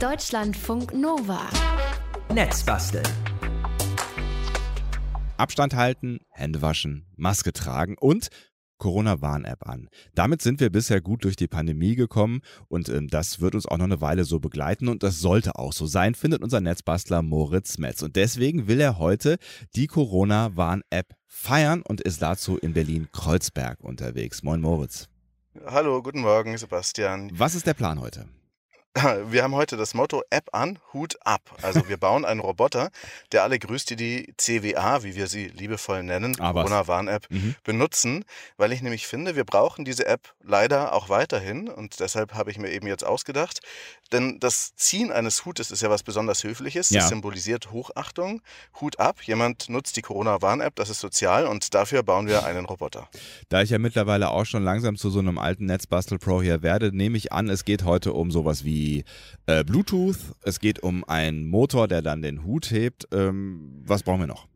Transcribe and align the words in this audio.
Deutschlandfunk 0.00 0.92
Nova. 0.92 1.48
Netzbasteln. 2.30 3.06
Abstand 5.38 5.74
halten, 5.74 6.18
Hände 6.28 6.60
waschen, 6.60 7.06
Maske 7.16 7.54
tragen 7.54 7.96
und 7.98 8.28
Corona-Warn-App 8.76 9.66
an. 9.66 9.88
Damit 10.14 10.42
sind 10.42 10.60
wir 10.60 10.68
bisher 10.68 11.00
gut 11.00 11.24
durch 11.24 11.36
die 11.36 11.48
Pandemie 11.48 11.94
gekommen 11.94 12.42
und 12.68 12.90
äh, 12.90 13.06
das 13.06 13.40
wird 13.40 13.54
uns 13.54 13.64
auch 13.64 13.78
noch 13.78 13.86
eine 13.86 14.02
Weile 14.02 14.24
so 14.24 14.38
begleiten 14.38 14.88
und 14.88 15.02
das 15.02 15.20
sollte 15.20 15.56
auch 15.56 15.72
so 15.72 15.86
sein, 15.86 16.14
findet 16.14 16.42
unser 16.42 16.60
Netzbastler 16.60 17.22
Moritz 17.22 17.78
Metz. 17.78 18.02
Und 18.02 18.16
deswegen 18.16 18.68
will 18.68 18.80
er 18.80 18.98
heute 18.98 19.38
die 19.76 19.86
Corona-Warn-App 19.86 21.14
feiern 21.26 21.80
und 21.80 22.02
ist 22.02 22.20
dazu 22.20 22.58
in 22.58 22.74
Berlin-Kreuzberg 22.74 23.82
unterwegs. 23.82 24.42
Moin 24.42 24.60
Moritz. 24.60 25.08
Hallo, 25.64 26.02
guten 26.02 26.20
Morgen, 26.20 26.58
Sebastian. 26.58 27.30
Was 27.32 27.54
ist 27.54 27.66
der 27.66 27.72
Plan 27.72 27.98
heute? 27.98 28.26
Wir 29.30 29.42
haben 29.42 29.54
heute 29.54 29.76
das 29.76 29.92
Motto 29.92 30.22
App 30.30 30.48
an, 30.52 30.78
Hut 30.94 31.16
ab. 31.22 31.42
Also 31.60 31.86
wir 31.88 31.98
bauen 31.98 32.24
einen 32.24 32.40
Roboter, 32.40 32.90
der 33.30 33.42
alle 33.42 33.58
grüßt, 33.58 33.90
die 33.90 33.96
die 33.96 34.32
CWA, 34.38 35.02
wie 35.02 35.14
wir 35.14 35.26
sie 35.26 35.48
liebevoll 35.48 36.02
nennen, 36.02 36.34
Ah? 36.40 36.52
Corona-Warn-App, 36.52 37.26
Mhm. 37.30 37.54
benutzen, 37.62 38.24
weil 38.56 38.72
ich 38.72 38.80
nämlich 38.80 39.06
finde, 39.06 39.36
wir 39.36 39.44
brauchen 39.44 39.84
diese 39.84 40.06
App 40.06 40.32
leider 40.42 40.94
auch 40.94 41.10
weiterhin 41.10 41.68
und 41.68 42.00
deshalb 42.00 42.32
habe 42.34 42.50
ich 42.50 42.58
mir 42.58 42.70
eben 42.70 42.86
jetzt 42.86 43.04
ausgedacht, 43.04 43.60
denn 44.12 44.38
das 44.40 44.74
Ziehen 44.76 45.12
eines 45.12 45.44
Hutes 45.44 45.70
ist 45.70 45.82
ja 45.82 45.90
was 45.90 46.02
besonders 46.02 46.42
Höfliches, 46.44 46.88
Ja. 46.88 47.00
das 47.00 47.10
symbolisiert 47.10 47.72
Hochachtung, 47.72 48.40
Hut 48.80 48.98
ab, 48.98 49.20
jemand 49.24 49.68
nutzt 49.68 49.96
die 49.98 50.02
Corona-Warn-App, 50.02 50.74
das 50.76 50.88
ist 50.88 51.00
sozial 51.00 51.46
und 51.46 51.74
dafür 51.74 52.02
bauen 52.02 52.28
wir 52.28 52.44
einen 52.46 52.64
Roboter. 52.64 53.08
Da 53.50 53.60
ich 53.60 53.68
ja 53.70 53.78
mittlerweile 53.78 54.30
auch 54.30 54.46
schon 54.46 54.62
langsam 54.64 54.96
zu 54.96 55.10
so 55.10 55.18
einem 55.18 55.36
alten 55.38 55.66
Netzbastel 55.66 56.18
Pro 56.18 56.40
hier 56.40 56.62
werde, 56.62 56.96
nehme 56.96 57.18
ich 57.18 57.32
an, 57.32 57.50
es 57.50 57.66
geht 57.66 57.84
heute 57.84 58.14
um 58.14 58.30
sowas 58.30 58.64
wie 58.64 58.85
äh, 59.46 59.64
Bluetooth, 59.64 60.18
es 60.42 60.60
geht 60.60 60.82
um 60.82 61.04
einen 61.04 61.46
Motor, 61.46 61.88
der 61.88 62.02
dann 62.02 62.22
den 62.22 62.44
Hut 62.44 62.70
hebt. 62.70 63.08
Ähm, 63.12 63.82
was 63.84 64.02
brauchen 64.02 64.20
wir 64.20 64.26
noch? 64.26 64.48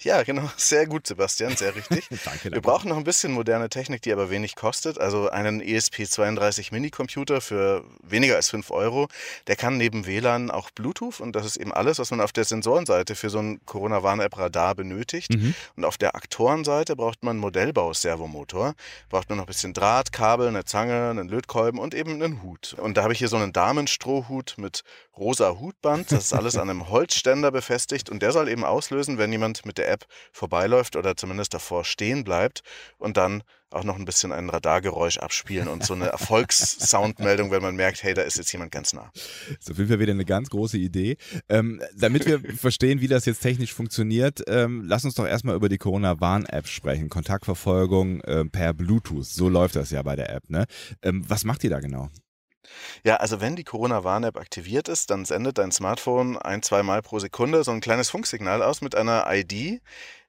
Ja, 0.00 0.22
genau, 0.24 0.50
sehr 0.56 0.86
gut, 0.86 1.06
Sebastian, 1.06 1.56
sehr 1.56 1.76
richtig. 1.76 2.08
Danke, 2.24 2.44
Wir 2.44 2.50
danke. 2.50 2.60
brauchen 2.60 2.88
noch 2.88 2.96
ein 2.96 3.04
bisschen 3.04 3.32
moderne 3.32 3.68
Technik, 3.68 4.02
die 4.02 4.12
aber 4.12 4.30
wenig 4.30 4.56
kostet. 4.56 4.98
Also 4.98 5.28
einen 5.30 5.62
ESP32 5.62 6.72
Mini-Computer 6.72 7.40
für 7.40 7.84
weniger 8.02 8.36
als 8.36 8.50
5 8.50 8.70
Euro. 8.72 9.08
Der 9.46 9.56
kann 9.56 9.76
neben 9.76 10.06
WLAN 10.06 10.50
auch 10.50 10.70
Bluetooth 10.70 11.20
und 11.20 11.36
das 11.36 11.46
ist 11.46 11.56
eben 11.56 11.72
alles, 11.72 11.98
was 11.98 12.10
man 12.10 12.20
auf 12.20 12.32
der 12.32 12.44
Sensorenseite 12.44 13.14
für 13.14 13.30
so 13.30 13.38
ein 13.38 13.60
Corona-Warn-App-Radar 13.64 14.74
benötigt. 14.74 15.32
Mhm. 15.32 15.54
Und 15.76 15.84
auf 15.84 15.98
der 15.98 16.16
Aktorenseite 16.16 16.96
braucht 16.96 17.22
man 17.22 17.38
Modellbau-Servomotor. 17.38 18.74
Braucht 19.08 19.28
man 19.28 19.38
noch 19.38 19.44
ein 19.44 19.46
bisschen 19.46 19.72
Draht, 19.72 20.12
Kabel, 20.12 20.48
eine 20.48 20.64
Zange, 20.64 21.10
einen 21.10 21.28
Lötkolben 21.28 21.78
und 21.78 21.94
eben 21.94 22.14
einen 22.14 22.42
Hut. 22.42 22.74
Und 22.78 22.96
da 22.96 23.04
habe 23.04 23.12
ich 23.12 23.20
hier 23.20 23.28
so 23.28 23.36
einen 23.36 23.52
Damenstrohhut 23.52 24.54
mit 24.56 24.82
rosa 25.16 25.58
Hutband. 25.60 26.10
Das 26.10 26.24
ist 26.24 26.32
alles 26.32 26.56
an 26.56 26.68
einem 26.70 26.88
Holzständer 26.90 27.50
befestigt 27.52 28.10
und 28.10 28.20
der 28.22 28.32
soll 28.32 28.48
eben 28.48 28.64
auslösen, 28.64 29.18
wenn 29.18 29.30
jemand 29.30 29.64
mit 29.64 29.78
der 29.78 29.91
App 29.92 30.06
vorbeiläuft 30.32 30.96
oder 30.96 31.16
zumindest 31.16 31.54
davor 31.54 31.84
stehen 31.84 32.24
bleibt 32.24 32.62
und 32.98 33.16
dann 33.16 33.42
auch 33.72 33.84
noch 33.84 33.98
ein 33.98 34.04
bisschen 34.04 34.32
ein 34.32 34.50
Radargeräusch 34.50 35.18
abspielen 35.18 35.68
und 35.68 35.84
so 35.84 35.94
eine 35.94 36.06
Erfolgssoundmeldung, 36.12 37.50
wenn 37.50 37.62
man 37.62 37.76
merkt, 37.76 38.02
hey, 38.02 38.14
da 38.14 38.22
ist 38.22 38.36
jetzt 38.36 38.52
jemand 38.52 38.70
ganz 38.70 38.92
nah. 38.92 39.10
ist 39.58 39.70
auf 39.70 39.78
jeden 39.78 39.88
Fall 39.88 39.98
wieder 39.98 40.12
eine 40.12 40.24
ganz 40.24 40.50
große 40.50 40.78
Idee. 40.78 41.16
Ähm, 41.48 41.80
damit 41.96 42.26
wir 42.26 42.40
verstehen, 42.56 43.00
wie 43.00 43.08
das 43.08 43.24
jetzt 43.24 43.40
technisch 43.40 43.72
funktioniert, 43.72 44.42
ähm, 44.46 44.82
lass 44.86 45.04
uns 45.04 45.14
doch 45.14 45.26
erstmal 45.26 45.56
über 45.56 45.68
die 45.68 45.78
Corona-Warn-App 45.78 46.66
sprechen. 46.66 47.08
Kontaktverfolgung 47.08 48.22
ähm, 48.26 48.50
per 48.50 48.74
Bluetooth. 48.74 49.24
So 49.24 49.48
läuft 49.48 49.76
das 49.76 49.90
ja 49.90 50.02
bei 50.02 50.16
der 50.16 50.30
App. 50.30 50.48
Ne? 50.48 50.66
Ähm, 51.02 51.24
was 51.28 51.44
macht 51.44 51.62
die 51.62 51.68
da 51.68 51.80
genau? 51.80 52.10
Ja, 53.04 53.16
also 53.16 53.40
wenn 53.40 53.56
die 53.56 53.64
Corona-Warn-App 53.64 54.36
aktiviert 54.36 54.88
ist, 54.88 55.10
dann 55.10 55.24
sendet 55.24 55.58
dein 55.58 55.72
Smartphone 55.72 56.38
ein, 56.38 56.62
zweimal 56.62 57.02
pro 57.02 57.18
Sekunde 57.18 57.64
so 57.64 57.72
ein 57.72 57.80
kleines 57.80 58.10
Funksignal 58.10 58.62
aus 58.62 58.80
mit 58.80 58.94
einer 58.94 59.26
ID. 59.28 59.80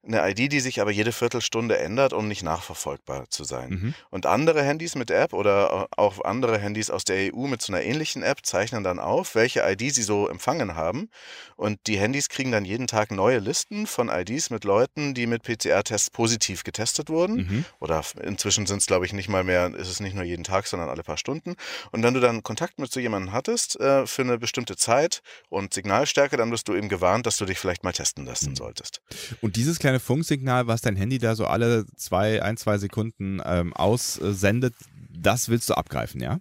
Eine 0.05 0.29
ID, 0.29 0.51
die 0.51 0.59
sich 0.59 0.81
aber 0.81 0.91
jede 0.91 1.11
Viertelstunde 1.13 1.77
ändert, 1.77 2.11
um 2.11 2.27
nicht 2.27 2.43
nachverfolgbar 2.43 3.29
zu 3.29 3.43
sein. 3.45 3.69
Mhm. 3.69 3.93
Und 4.09 4.25
andere 4.25 4.61
Handys 4.63 4.95
mit 4.95 5.09
App 5.11 5.31
oder 5.33 5.87
auch 5.97 6.23
andere 6.25 6.57
Handys 6.57 6.89
aus 6.89 7.05
der 7.05 7.33
EU 7.33 7.47
mit 7.47 7.61
so 7.61 7.71
einer 7.71 7.83
ähnlichen 7.83 8.21
App 8.21 8.45
zeichnen 8.45 8.83
dann 8.83 8.99
auf, 8.99 9.35
welche 9.35 9.61
ID 9.61 9.93
sie 9.93 10.03
so 10.03 10.27
empfangen 10.27 10.75
haben. 10.75 11.09
Und 11.55 11.79
die 11.87 11.97
Handys 11.97 12.27
kriegen 12.27 12.51
dann 12.51 12.65
jeden 12.65 12.87
Tag 12.87 13.11
neue 13.11 13.39
Listen 13.39 13.87
von 13.87 14.09
IDs 14.09 14.49
mit 14.49 14.65
Leuten, 14.65 15.13
die 15.13 15.25
mit 15.25 15.43
PCR-Tests 15.43 16.09
positiv 16.09 16.63
getestet 16.63 17.09
wurden. 17.09 17.35
Mhm. 17.35 17.65
Oder 17.79 18.03
inzwischen 18.21 18.65
sind 18.65 18.79
es, 18.79 18.87
glaube 18.87 19.05
ich, 19.05 19.13
nicht 19.13 19.29
mal 19.29 19.43
mehr, 19.43 19.73
ist 19.73 19.87
es 19.87 19.99
nicht 20.01 20.15
nur 20.15 20.25
jeden 20.25 20.43
Tag, 20.43 20.67
sondern 20.67 20.89
alle 20.89 21.03
paar 21.03 21.17
Stunden. 21.17 21.55
Und 21.91 22.03
wenn 22.03 22.13
du 22.13 22.19
dann 22.19 22.43
Kontakt 22.43 22.77
mit 22.79 22.91
so 22.91 22.99
jemandem 22.99 23.31
hattest 23.31 23.79
äh, 23.79 24.05
für 24.05 24.23
eine 24.23 24.37
bestimmte 24.37 24.75
Zeit 24.75 25.21
und 25.49 25.73
Signalstärke, 25.73 26.35
dann 26.35 26.51
wirst 26.51 26.67
du 26.67 26.75
eben 26.75 26.89
gewarnt, 26.89 27.25
dass 27.25 27.37
du 27.37 27.45
dich 27.45 27.57
vielleicht 27.59 27.83
mal 27.83 27.93
testen 27.93 28.25
lassen 28.25 28.49
Mhm. 28.49 28.55
solltest. 28.57 29.01
Und 29.41 29.55
dieses 29.55 29.79
kleine 29.79 29.92
Funksignal, 29.99 30.67
was 30.67 30.81
dein 30.81 30.95
Handy 30.95 31.17
da 31.17 31.35
so 31.35 31.45
alle 31.45 31.85
zwei, 31.95 32.41
ein, 32.41 32.57
zwei 32.57 32.77
Sekunden 32.77 33.41
ähm, 33.45 33.73
aussendet, 33.73 34.73
das 35.09 35.49
willst 35.49 35.69
du 35.69 35.73
abgreifen, 35.75 36.21
ja? 36.21 36.39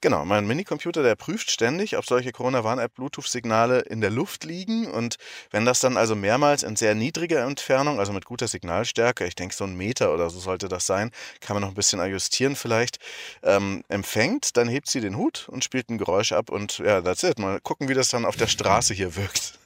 Genau, 0.00 0.24
mein 0.24 0.46
Minicomputer, 0.46 1.02
der 1.02 1.16
prüft 1.16 1.50
ständig, 1.50 1.96
ob 1.96 2.06
solche 2.06 2.32
Corona-Warn-App-Bluetooth-Signale 2.32 3.80
in 3.80 4.00
der 4.00 4.10
Luft 4.10 4.44
liegen. 4.44 4.86
Und 4.86 5.16
wenn 5.50 5.64
das 5.64 5.80
dann 5.80 5.96
also 5.96 6.14
mehrmals 6.14 6.62
in 6.62 6.76
sehr 6.76 6.94
niedriger 6.94 7.44
Entfernung, 7.44 7.98
also 7.98 8.12
mit 8.12 8.24
guter 8.24 8.48
Signalstärke, 8.48 9.26
ich 9.26 9.34
denke 9.34 9.54
so 9.54 9.64
ein 9.64 9.76
Meter 9.76 10.14
oder 10.14 10.30
so 10.30 10.38
sollte 10.38 10.68
das 10.68 10.86
sein, 10.86 11.10
kann 11.40 11.54
man 11.54 11.62
noch 11.62 11.70
ein 11.70 11.74
bisschen 11.74 12.00
ajustieren 12.00 12.56
vielleicht, 12.56 12.98
ähm, 13.42 13.82
empfängt, 13.88 14.56
dann 14.56 14.68
hebt 14.68 14.88
sie 14.88 15.00
den 15.00 15.16
Hut 15.16 15.48
und 15.48 15.64
spielt 15.64 15.90
ein 15.90 15.98
Geräusch 15.98 16.32
ab 16.32 16.50
und 16.50 16.78
ja, 16.78 17.02
that's 17.02 17.22
it. 17.22 17.38
Mal 17.38 17.60
gucken, 17.60 17.88
wie 17.88 17.94
das 17.94 18.08
dann 18.08 18.24
auf 18.24 18.36
der 18.36 18.46
Straße 18.46 18.94
hier 18.94 19.16
wirkt. 19.16 19.58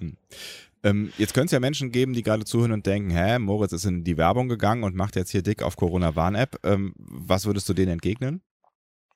Ähm, 0.84 1.12
jetzt 1.16 1.34
könnte 1.34 1.47
es 1.47 1.53
ja 1.53 1.60
Menschen 1.60 1.93
geben, 1.93 2.12
die 2.12 2.22
gerade 2.22 2.44
zuhören 2.44 2.72
und 2.72 2.87
denken, 2.87 3.10
hä, 3.10 3.38
Moritz 3.38 3.72
ist 3.72 3.84
in 3.84 4.04
die 4.04 4.16
Werbung 4.16 4.48
gegangen 4.48 4.82
und 4.82 4.97
macht 4.97 5.16
jetzt 5.16 5.31
hier 5.31 5.43
dick 5.43 5.62
auf 5.62 5.76
Corona-Warn-App. 5.76 6.59
Ähm, 6.65 6.93
was 6.97 7.47
würdest 7.47 7.69
du 7.69 7.75
denen 7.75 7.93
entgegnen? 7.93 8.43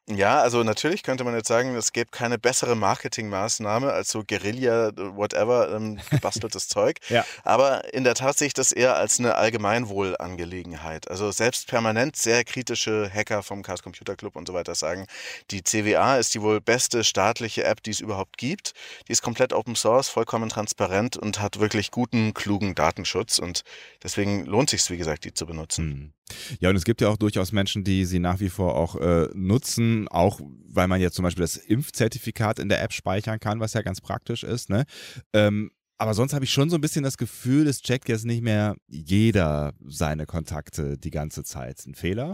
Ja, 0.08 0.40
also 0.40 0.62
natürlich 0.62 1.02
könnte 1.02 1.24
man 1.24 1.34
jetzt 1.34 1.48
sagen, 1.48 1.74
es 1.74 1.92
gäbe 1.92 2.12
keine 2.12 2.38
bessere 2.38 2.76
Marketingmaßnahme 2.76 3.92
als 3.92 4.10
so 4.10 4.22
Guerilla, 4.22 4.92
whatever, 4.94 5.74
ähm, 5.74 5.98
gebasteltes 6.10 6.68
Zeug. 6.68 6.98
Ja. 7.08 7.24
Aber 7.42 7.92
in 7.92 8.04
der 8.04 8.14
Tat 8.14 8.38
sehe 8.38 8.46
ich 8.46 8.54
das 8.54 8.70
eher 8.70 8.94
als 8.96 9.18
eine 9.18 9.34
Allgemeinwohlangelegenheit. 9.34 11.10
Also 11.10 11.32
selbst 11.32 11.66
permanent 11.66 12.14
sehr 12.14 12.44
kritische 12.44 13.10
Hacker 13.12 13.42
vom 13.42 13.64
Chaos 13.64 13.82
Computer 13.82 14.14
Club 14.14 14.36
und 14.36 14.46
so 14.46 14.54
weiter 14.54 14.76
sagen, 14.76 15.08
die 15.50 15.64
CWA 15.64 16.18
ist 16.18 16.34
die 16.34 16.42
wohl 16.42 16.60
beste 16.60 17.02
staatliche 17.02 17.64
App, 17.64 17.82
die 17.82 17.90
es 17.90 17.98
überhaupt 17.98 18.38
gibt. 18.38 18.74
Die 19.08 19.12
ist 19.12 19.22
komplett 19.22 19.52
Open 19.52 19.74
Source, 19.74 20.08
vollkommen 20.08 20.48
transparent 20.48 21.16
und 21.16 21.40
hat 21.40 21.58
wirklich 21.58 21.90
guten, 21.90 22.32
klugen 22.32 22.76
Datenschutz. 22.76 23.40
Und 23.40 23.62
deswegen 24.04 24.46
lohnt 24.46 24.70
sich 24.70 24.88
wie 24.88 24.98
gesagt, 24.98 25.24
die 25.24 25.34
zu 25.34 25.46
benutzen. 25.46 26.14
Ja, 26.60 26.70
und 26.70 26.76
es 26.76 26.84
gibt 26.84 27.00
ja 27.00 27.08
auch 27.08 27.16
durchaus 27.16 27.52
Menschen, 27.52 27.84
die 27.84 28.04
sie 28.04 28.18
nach 28.18 28.40
wie 28.40 28.48
vor 28.48 28.76
auch 28.76 28.96
äh, 28.96 29.28
nutzen, 29.34 30.08
auch 30.08 30.40
weil 30.68 30.88
man 30.88 31.00
jetzt 31.00 31.14
zum 31.14 31.22
Beispiel 31.22 31.42
das 31.42 31.56
Impfzertifikat 31.56 32.58
in 32.58 32.68
der 32.68 32.82
App 32.82 32.92
speichern 32.92 33.40
kann, 33.40 33.60
was 33.60 33.74
ja 33.74 33.82
ganz 33.82 34.00
praktisch 34.00 34.42
ist. 34.42 34.68
Ne? 34.68 34.84
Ähm, 35.32 35.70
aber 35.98 36.14
sonst 36.14 36.34
habe 36.34 36.44
ich 36.44 36.50
schon 36.50 36.68
so 36.68 36.76
ein 36.76 36.80
bisschen 36.80 37.04
das 37.04 37.16
Gefühl, 37.16 37.66
es 37.66 37.80
checkt 37.80 38.08
jetzt 38.08 38.26
nicht 38.26 38.42
mehr 38.42 38.76
jeder 38.86 39.72
seine 39.86 40.26
Kontakte 40.26 40.98
die 40.98 41.10
ganze 41.10 41.42
Zeit. 41.42 41.82
Ein 41.86 41.94
Fehler? 41.94 42.32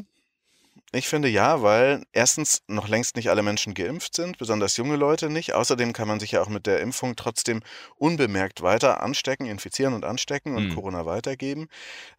Ich 0.94 1.08
finde 1.08 1.28
ja, 1.28 1.62
weil 1.62 2.02
erstens 2.12 2.60
noch 2.68 2.86
längst 2.86 3.16
nicht 3.16 3.30
alle 3.30 3.42
Menschen 3.42 3.72
geimpft 3.72 4.14
sind, 4.14 4.36
besonders 4.36 4.76
junge 4.76 4.96
Leute 4.96 5.30
nicht. 5.30 5.54
Außerdem 5.54 5.94
kann 5.94 6.06
man 6.06 6.20
sich 6.20 6.32
ja 6.32 6.42
auch 6.42 6.50
mit 6.50 6.66
der 6.66 6.80
Impfung 6.80 7.16
trotzdem 7.16 7.62
unbemerkt 7.96 8.60
weiter 8.60 9.02
anstecken, 9.02 9.46
infizieren 9.46 9.94
und 9.94 10.04
anstecken 10.04 10.54
und 10.54 10.64
Mhm. 10.68 10.74
Corona 10.74 11.06
weitergeben. 11.06 11.68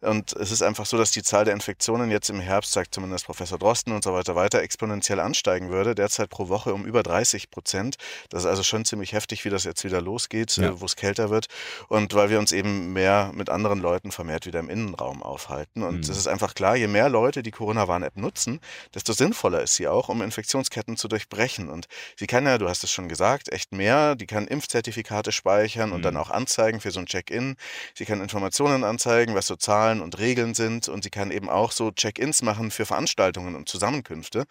Und 0.00 0.32
es 0.32 0.50
ist 0.50 0.62
einfach 0.62 0.86
so, 0.86 0.98
dass 0.98 1.12
die 1.12 1.22
Zahl 1.22 1.44
der 1.44 1.54
Infektionen 1.54 2.10
jetzt 2.10 2.30
im 2.30 2.40
Herbst, 2.40 2.72
sagt 2.72 2.92
zumindest 2.92 3.26
Professor 3.26 3.58
Drosten 3.60 3.92
und 3.92 4.02
so 4.02 4.12
weiter, 4.12 4.34
weiter 4.34 4.60
exponentiell 4.60 5.20
ansteigen 5.20 5.70
würde. 5.70 5.94
Derzeit 5.94 6.28
pro 6.28 6.48
Woche 6.48 6.74
um 6.74 6.84
über 6.84 7.04
30 7.04 7.50
Prozent. 7.52 7.94
Das 8.28 8.42
ist 8.42 8.46
also 8.50 8.64
schon 8.64 8.84
ziemlich 8.84 9.12
heftig, 9.12 9.44
wie 9.44 9.50
das 9.50 9.62
jetzt 9.62 9.84
wieder 9.84 10.00
losgeht, 10.02 10.56
Ja. 10.56 10.70
äh, 10.70 10.80
wo 10.80 10.86
es 10.86 10.96
kälter 10.96 11.30
wird. 11.30 11.46
Und 11.86 12.12
weil 12.14 12.28
wir 12.28 12.40
uns 12.40 12.50
eben 12.50 12.92
mehr 12.92 13.30
mit 13.34 13.50
anderen 13.50 13.78
Leuten 13.78 14.10
vermehrt 14.10 14.46
wieder 14.46 14.58
im 14.58 14.68
Innenraum 14.68 15.22
aufhalten. 15.22 15.84
Und 15.84 15.94
Mhm. 15.94 16.00
es 16.12 16.18
ist 16.18 16.26
einfach 16.26 16.54
klar, 16.54 16.74
je 16.74 16.88
mehr 16.88 17.08
Leute 17.08 17.44
die 17.44 17.52
Corona-Warn-App 17.52 18.16
nutzen, 18.16 18.60
desto 18.94 19.12
sinnvoller 19.12 19.62
ist 19.62 19.74
sie 19.74 19.88
auch, 19.88 20.08
um 20.08 20.22
Infektionsketten 20.22 20.96
zu 20.96 21.08
durchbrechen. 21.08 21.68
Und 21.68 21.86
sie 22.16 22.26
kann 22.26 22.46
ja, 22.46 22.58
du 22.58 22.68
hast 22.68 22.84
es 22.84 22.90
schon 22.90 23.08
gesagt, 23.08 23.52
echt 23.52 23.72
mehr. 23.72 24.14
Die 24.14 24.26
kann 24.26 24.46
Impfzertifikate 24.46 25.32
speichern 25.32 25.92
und 25.92 25.98
Mhm. 25.98 26.02
dann 26.02 26.16
auch 26.16 26.30
anzeigen 26.30 26.80
für 26.80 26.90
so 26.90 27.00
ein 27.00 27.06
Check-in. 27.06 27.56
Sie 27.94 28.04
kann 28.04 28.20
Informationen 28.20 28.84
anzeigen, 28.84 29.34
was 29.34 29.46
so 29.46 29.56
Zahlen 29.56 30.00
und 30.00 30.18
Regeln 30.18 30.54
sind. 30.54 30.88
Und 30.88 31.04
sie 31.04 31.10
kann 31.10 31.30
eben 31.30 31.48
auch 31.48 31.72
so 31.72 31.90
Check-ins 31.90 32.42
machen 32.42 32.70
für 32.70 32.86
Veranstaltungen 32.86 33.54
und 33.54 33.68
Zusammenkünfte. 33.68 34.44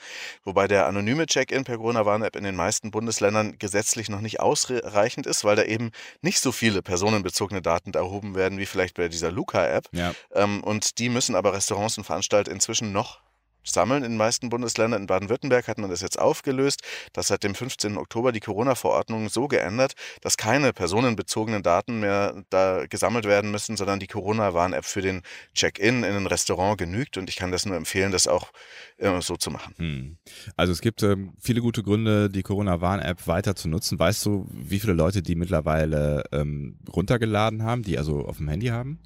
Wobei 0.43 0.67
der 0.67 0.85
anonyme 0.87 1.25
Check-in 1.25 1.63
per 1.63 1.77
Corona-Warn-App 1.77 2.35
in 2.35 2.43
den 2.43 2.55
meisten 2.55 2.91
Bundesländern 2.91 3.57
gesetzlich 3.59 4.09
noch 4.09 4.21
nicht 4.21 4.39
ausreichend 4.39 5.27
ist, 5.27 5.43
weil 5.43 5.55
da 5.55 5.63
eben 5.63 5.91
nicht 6.21 6.39
so 6.39 6.51
viele 6.51 6.81
personenbezogene 6.81 7.61
Daten 7.61 7.91
erhoben 7.93 8.35
werden 8.35 8.57
wie 8.57 8.65
vielleicht 8.65 8.95
bei 8.95 9.07
dieser 9.07 9.31
Luca-App. 9.31 9.87
Ja. 9.91 10.13
Ähm, 10.33 10.63
und 10.63 10.99
die 10.99 11.09
müssen 11.09 11.35
aber 11.35 11.53
Restaurants 11.53 11.97
und 11.97 12.03
Veranstalter 12.03 12.51
inzwischen 12.51 12.91
noch 12.91 13.19
sammeln 13.63 14.03
in 14.03 14.11
den 14.13 14.17
meisten 14.17 14.49
Bundesländern. 14.49 15.01
In 15.01 15.07
Baden-Württemberg 15.07 15.67
hat 15.67 15.77
man 15.77 15.89
das 15.89 16.01
jetzt 16.01 16.19
aufgelöst. 16.19 16.81
Das 17.13 17.29
hat 17.29 17.43
dem 17.43 17.55
15. 17.55 17.97
Oktober 17.97 18.31
die 18.31 18.39
Corona-Verordnung 18.39 19.29
so 19.29 19.47
geändert, 19.47 19.93
dass 20.21 20.37
keine 20.37 20.73
personenbezogenen 20.73 21.63
Daten 21.63 21.99
mehr 21.99 22.43
da 22.49 22.85
gesammelt 22.87 23.25
werden 23.25 23.51
müssen, 23.51 23.77
sondern 23.77 23.99
die 23.99 24.07
Corona-Warn-App 24.07 24.85
für 24.85 25.01
den 25.01 25.21
Check-in 25.53 26.03
in 26.03 26.15
ein 26.15 26.27
Restaurant 26.27 26.77
genügt. 26.77 27.17
Und 27.17 27.29
ich 27.29 27.35
kann 27.35 27.51
das 27.51 27.65
nur 27.65 27.75
empfehlen, 27.75 28.11
das 28.11 28.27
auch 28.27 28.51
äh, 28.97 29.21
so 29.21 29.35
zu 29.35 29.51
machen. 29.51 29.73
Hm. 29.77 30.17
Also 30.55 30.73
es 30.73 30.81
gibt 30.81 31.03
ähm, 31.03 31.33
viele 31.39 31.61
gute 31.61 31.83
Gründe, 31.83 32.29
die 32.29 32.43
Corona-Warn-App 32.43 33.27
weiter 33.27 33.55
zu 33.55 33.67
nutzen. 33.67 33.99
Weißt 33.99 34.25
du, 34.25 34.47
wie 34.51 34.79
viele 34.79 34.93
Leute 34.93 35.21
die 35.21 35.35
mittlerweile 35.35 36.23
ähm, 36.31 36.77
runtergeladen 36.91 37.63
haben, 37.63 37.83
die 37.83 37.97
also 37.97 38.25
auf 38.25 38.37
dem 38.37 38.47
Handy 38.47 38.67
haben? 38.67 38.99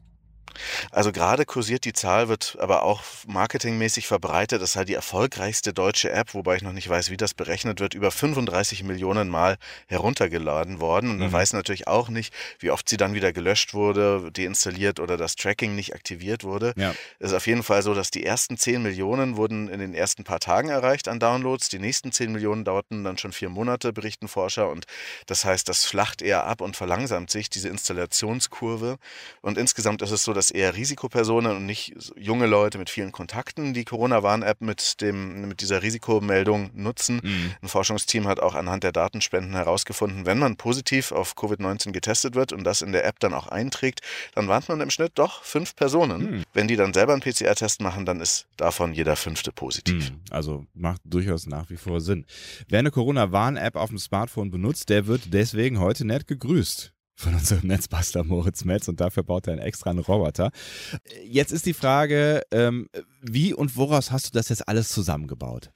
Also 0.92 1.12
gerade 1.12 1.46
kursiert 1.46 1.86
die 1.86 1.94
Zahl, 1.94 2.30
wird 2.30 2.58
aber 2.60 2.84
auch 2.84 3.02
marketingmäßig 3.28 4.08
verbreitet. 4.08 4.62
Das 4.62 4.72
ist 4.72 4.76
halt 4.76 4.90
die 4.90 4.94
erfolgreichste 4.94 5.74
deutsche 5.74 6.12
App, 6.12 6.34
wobei 6.34 6.56
ich 6.56 6.62
noch 6.62 6.74
nicht 6.74 6.90
weiß, 6.90 7.10
wie 7.10 7.18
das 7.18 7.34
berechnet 7.34 7.80
wird, 7.80 7.94
über 7.94 8.12
35 8.12 8.84
Millionen 8.84 9.30
Mal 9.30 9.58
heruntergeladen 9.88 10.80
worden. 10.80 11.12
Und 11.12 11.20
man 11.20 11.30
mhm. 11.30 11.34
weiß 11.34 11.54
natürlich 11.54 11.88
auch 11.88 12.10
nicht, 12.10 12.34
wie 12.60 12.72
oft 12.72 12.88
sie 12.90 12.98
dann 12.98 13.14
wieder 13.14 13.34
gelöscht 13.34 13.74
wurde, 13.74 14.32
deinstalliert 14.32 15.00
oder 15.00 15.18
das 15.18 15.36
Tracking 15.36 15.76
nicht 15.76 15.94
aktiviert 15.94 16.44
wurde. 16.44 16.74
Ja. 16.76 16.94
Es 17.20 17.32
ist 17.32 17.34
auf 17.34 17.48
jeden 17.48 17.64
Fall 17.64 17.82
so, 17.82 17.94
dass 17.94 18.12
die 18.12 18.26
ersten 18.26 18.58
10 18.58 18.82
Millionen 18.82 19.38
wurden 19.38 19.68
in 19.70 19.80
den 19.80 19.94
ersten 19.94 20.24
paar 20.24 20.40
Tagen 20.40 20.70
erreicht 20.70 21.08
an 21.08 21.20
Downloads. 21.20 21.70
Die 21.70 21.80
nächsten 21.80 22.12
10 22.12 22.32
Millionen 22.32 22.64
dauerten 22.64 23.04
dann 23.04 23.18
schon 23.18 23.32
vier 23.32 23.50
Monate, 23.50 23.94
berichten 23.94 24.28
Forscher. 24.28 24.70
Und 24.70 24.86
das 25.26 25.46
heißt, 25.46 25.68
das 25.70 25.86
flacht 25.86 26.22
eher 26.22 26.46
ab 26.46 26.62
und 26.62 26.76
verlangsamt 26.76 27.30
sich, 27.30 27.50
diese 27.50 27.70
Installationskurve. 27.70 28.98
Und 29.42 29.58
insgesamt 29.58 30.02
ist 30.02 30.12
es 30.12 30.24
so, 30.24 30.34
dass 30.38 30.52
eher 30.52 30.76
Risikopersonen 30.76 31.58
und 31.58 31.66
nicht 31.66 31.96
junge 32.16 32.46
Leute 32.46 32.78
mit 32.78 32.90
vielen 32.90 33.12
Kontakten 33.12 33.74
die 33.74 33.84
Corona-Warn-App 33.84 34.62
mit, 34.62 34.96
mit 35.02 35.62
dieser 35.62 35.82
Risikomeldung 35.82 36.70
nutzen. 36.76 37.20
Mhm. 37.24 37.54
Ein 37.62 37.68
Forschungsteam 37.68 38.28
hat 38.28 38.40
auch 38.40 38.56
anhand 38.56 38.84
der 38.84 38.92
Datenspenden 38.92 39.54
herausgefunden, 39.54 40.26
wenn 40.26 40.40
man 40.40 40.56
positiv 40.56 41.12
auf 41.12 41.34
Covid-19 41.36 41.92
getestet 41.92 42.36
wird 42.36 42.54
und 42.54 42.64
das 42.64 42.82
in 42.82 42.92
der 42.92 43.06
App 43.06 43.20
dann 43.20 43.34
auch 43.34 43.48
einträgt, 43.48 44.02
dann 44.36 44.48
warnt 44.48 44.70
man 44.70 44.80
im 44.80 44.92
Schnitt 44.92 45.14
doch 45.16 45.44
fünf 45.44 45.76
Personen. 45.76 46.38
Mhm. 46.38 46.44
Wenn 46.54 46.68
die 46.68 46.76
dann 46.76 46.94
selber 46.94 47.14
einen 47.14 47.22
PCR-Test 47.22 47.82
machen, 47.82 48.06
dann 48.06 48.22
ist 48.22 48.46
davon 48.58 48.94
jeder 48.94 49.16
fünfte 49.16 49.52
positiv. 49.52 50.12
Mhm. 50.12 50.20
Also 50.30 50.66
macht 50.74 51.02
durchaus 51.04 51.48
nach 51.48 51.70
wie 51.70 51.78
vor 51.78 52.00
Sinn. 52.00 52.26
Wer 52.70 52.80
eine 52.80 52.92
Corona-Warn-App 52.92 53.76
auf 53.76 53.90
dem 53.90 53.98
Smartphone 53.98 54.52
benutzt, 54.52 54.90
der 54.90 55.08
wird 55.08 55.34
deswegen 55.34 55.80
heute 55.80 56.06
nett 56.06 56.28
gegrüßt 56.28 56.94
von 57.18 57.34
unserem 57.34 57.68
Netzbuster 57.68 58.24
Moritz 58.24 58.64
Metz 58.64 58.88
und 58.88 59.02
dafür 59.02 59.24
baut 59.24 59.48
er 59.48 59.54
einen 59.54 59.62
extra 59.62 59.90
einen 59.90 60.00
Roboter. 60.00 60.52
Jetzt 61.26 61.52
ist 61.52 61.66
die 61.66 61.74
Frage, 61.74 62.44
ähm, 62.52 62.88
wie 63.22 63.54
und 63.54 63.76
woraus 63.76 64.12
hast 64.12 64.28
du 64.28 64.38
das 64.38 64.50
jetzt 64.50 64.68
alles 64.68 64.90
zusammengebaut? 64.90 65.72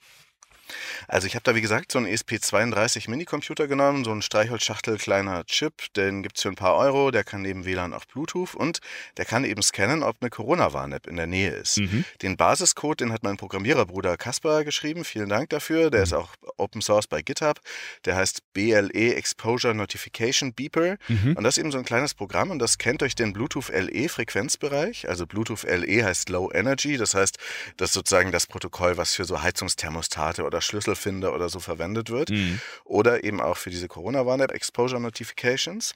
Also 1.07 1.27
ich 1.27 1.35
habe 1.35 1.43
da 1.43 1.55
wie 1.55 1.61
gesagt 1.61 1.91
so 1.91 1.99
einen 1.99 2.07
ESP32 2.07 3.09
Minicomputer 3.09 3.67
genommen, 3.67 4.03
so 4.03 4.11
einen 4.11 4.21
Streichholzschachtel 4.21 4.97
kleiner 4.97 5.43
Chip, 5.45 5.93
den 5.95 6.23
gibt 6.23 6.37
es 6.37 6.43
für 6.43 6.49
ein 6.49 6.55
paar 6.55 6.75
Euro, 6.75 7.11
der 7.11 7.23
kann 7.23 7.41
neben 7.41 7.65
WLAN 7.65 7.93
auch 7.93 8.05
Bluetooth 8.05 8.55
und 8.55 8.79
der 9.17 9.25
kann 9.25 9.43
eben 9.43 9.61
scannen, 9.61 10.03
ob 10.03 10.17
eine 10.21 10.29
Corona-Warn-App 10.29 11.07
in 11.07 11.17
der 11.17 11.27
Nähe 11.27 11.51
ist. 11.51 11.79
Mhm. 11.79 12.05
Den 12.21 12.37
Basiscode, 12.37 13.01
den 13.01 13.11
hat 13.11 13.23
mein 13.23 13.37
Programmiererbruder 13.37 14.17
Kaspar 14.17 14.63
geschrieben, 14.63 15.03
vielen 15.03 15.29
Dank 15.29 15.49
dafür, 15.49 15.89
der 15.89 16.01
mhm. 16.01 16.03
ist 16.03 16.13
auch 16.13 16.29
Open 16.57 16.81
Source 16.81 17.07
bei 17.07 17.21
GitHub, 17.21 17.59
der 18.05 18.15
heißt 18.15 18.53
BLE 18.53 19.15
Exposure 19.15 19.73
Notification 19.73 20.53
Beeper 20.53 20.97
mhm. 21.07 21.35
und 21.35 21.43
das 21.43 21.57
ist 21.57 21.61
eben 21.61 21.71
so 21.71 21.77
ein 21.77 21.85
kleines 21.85 22.13
Programm 22.13 22.51
und 22.51 22.59
das 22.59 22.77
kennt 22.77 23.01
durch 23.01 23.15
den 23.15 23.33
Bluetooth 23.33 23.69
LE 23.69 24.09
Frequenzbereich, 24.09 25.07
also 25.09 25.25
Bluetooth 25.25 25.63
LE 25.63 26.05
heißt 26.05 26.29
Low 26.29 26.51
Energy, 26.51 26.97
das 26.97 27.15
heißt, 27.15 27.37
das 27.77 27.89
ist 27.89 27.93
sozusagen 27.93 28.31
das 28.31 28.47
Protokoll, 28.47 28.97
was 28.97 29.13
für 29.15 29.25
so 29.25 29.41
Heizungsthermostate 29.41 30.43
oder 30.43 30.60
Schlüsselfinder 30.61 31.33
oder 31.33 31.49
so 31.49 31.59
verwendet 31.59 32.09
wird. 32.09 32.29
Mhm. 32.29 32.59
Oder 32.83 33.23
eben 33.23 33.41
auch 33.41 33.57
für 33.57 33.69
diese 33.69 33.87
Corona-Warn-App 33.87 34.51
Exposure 34.51 35.01
Notifications. 35.01 35.93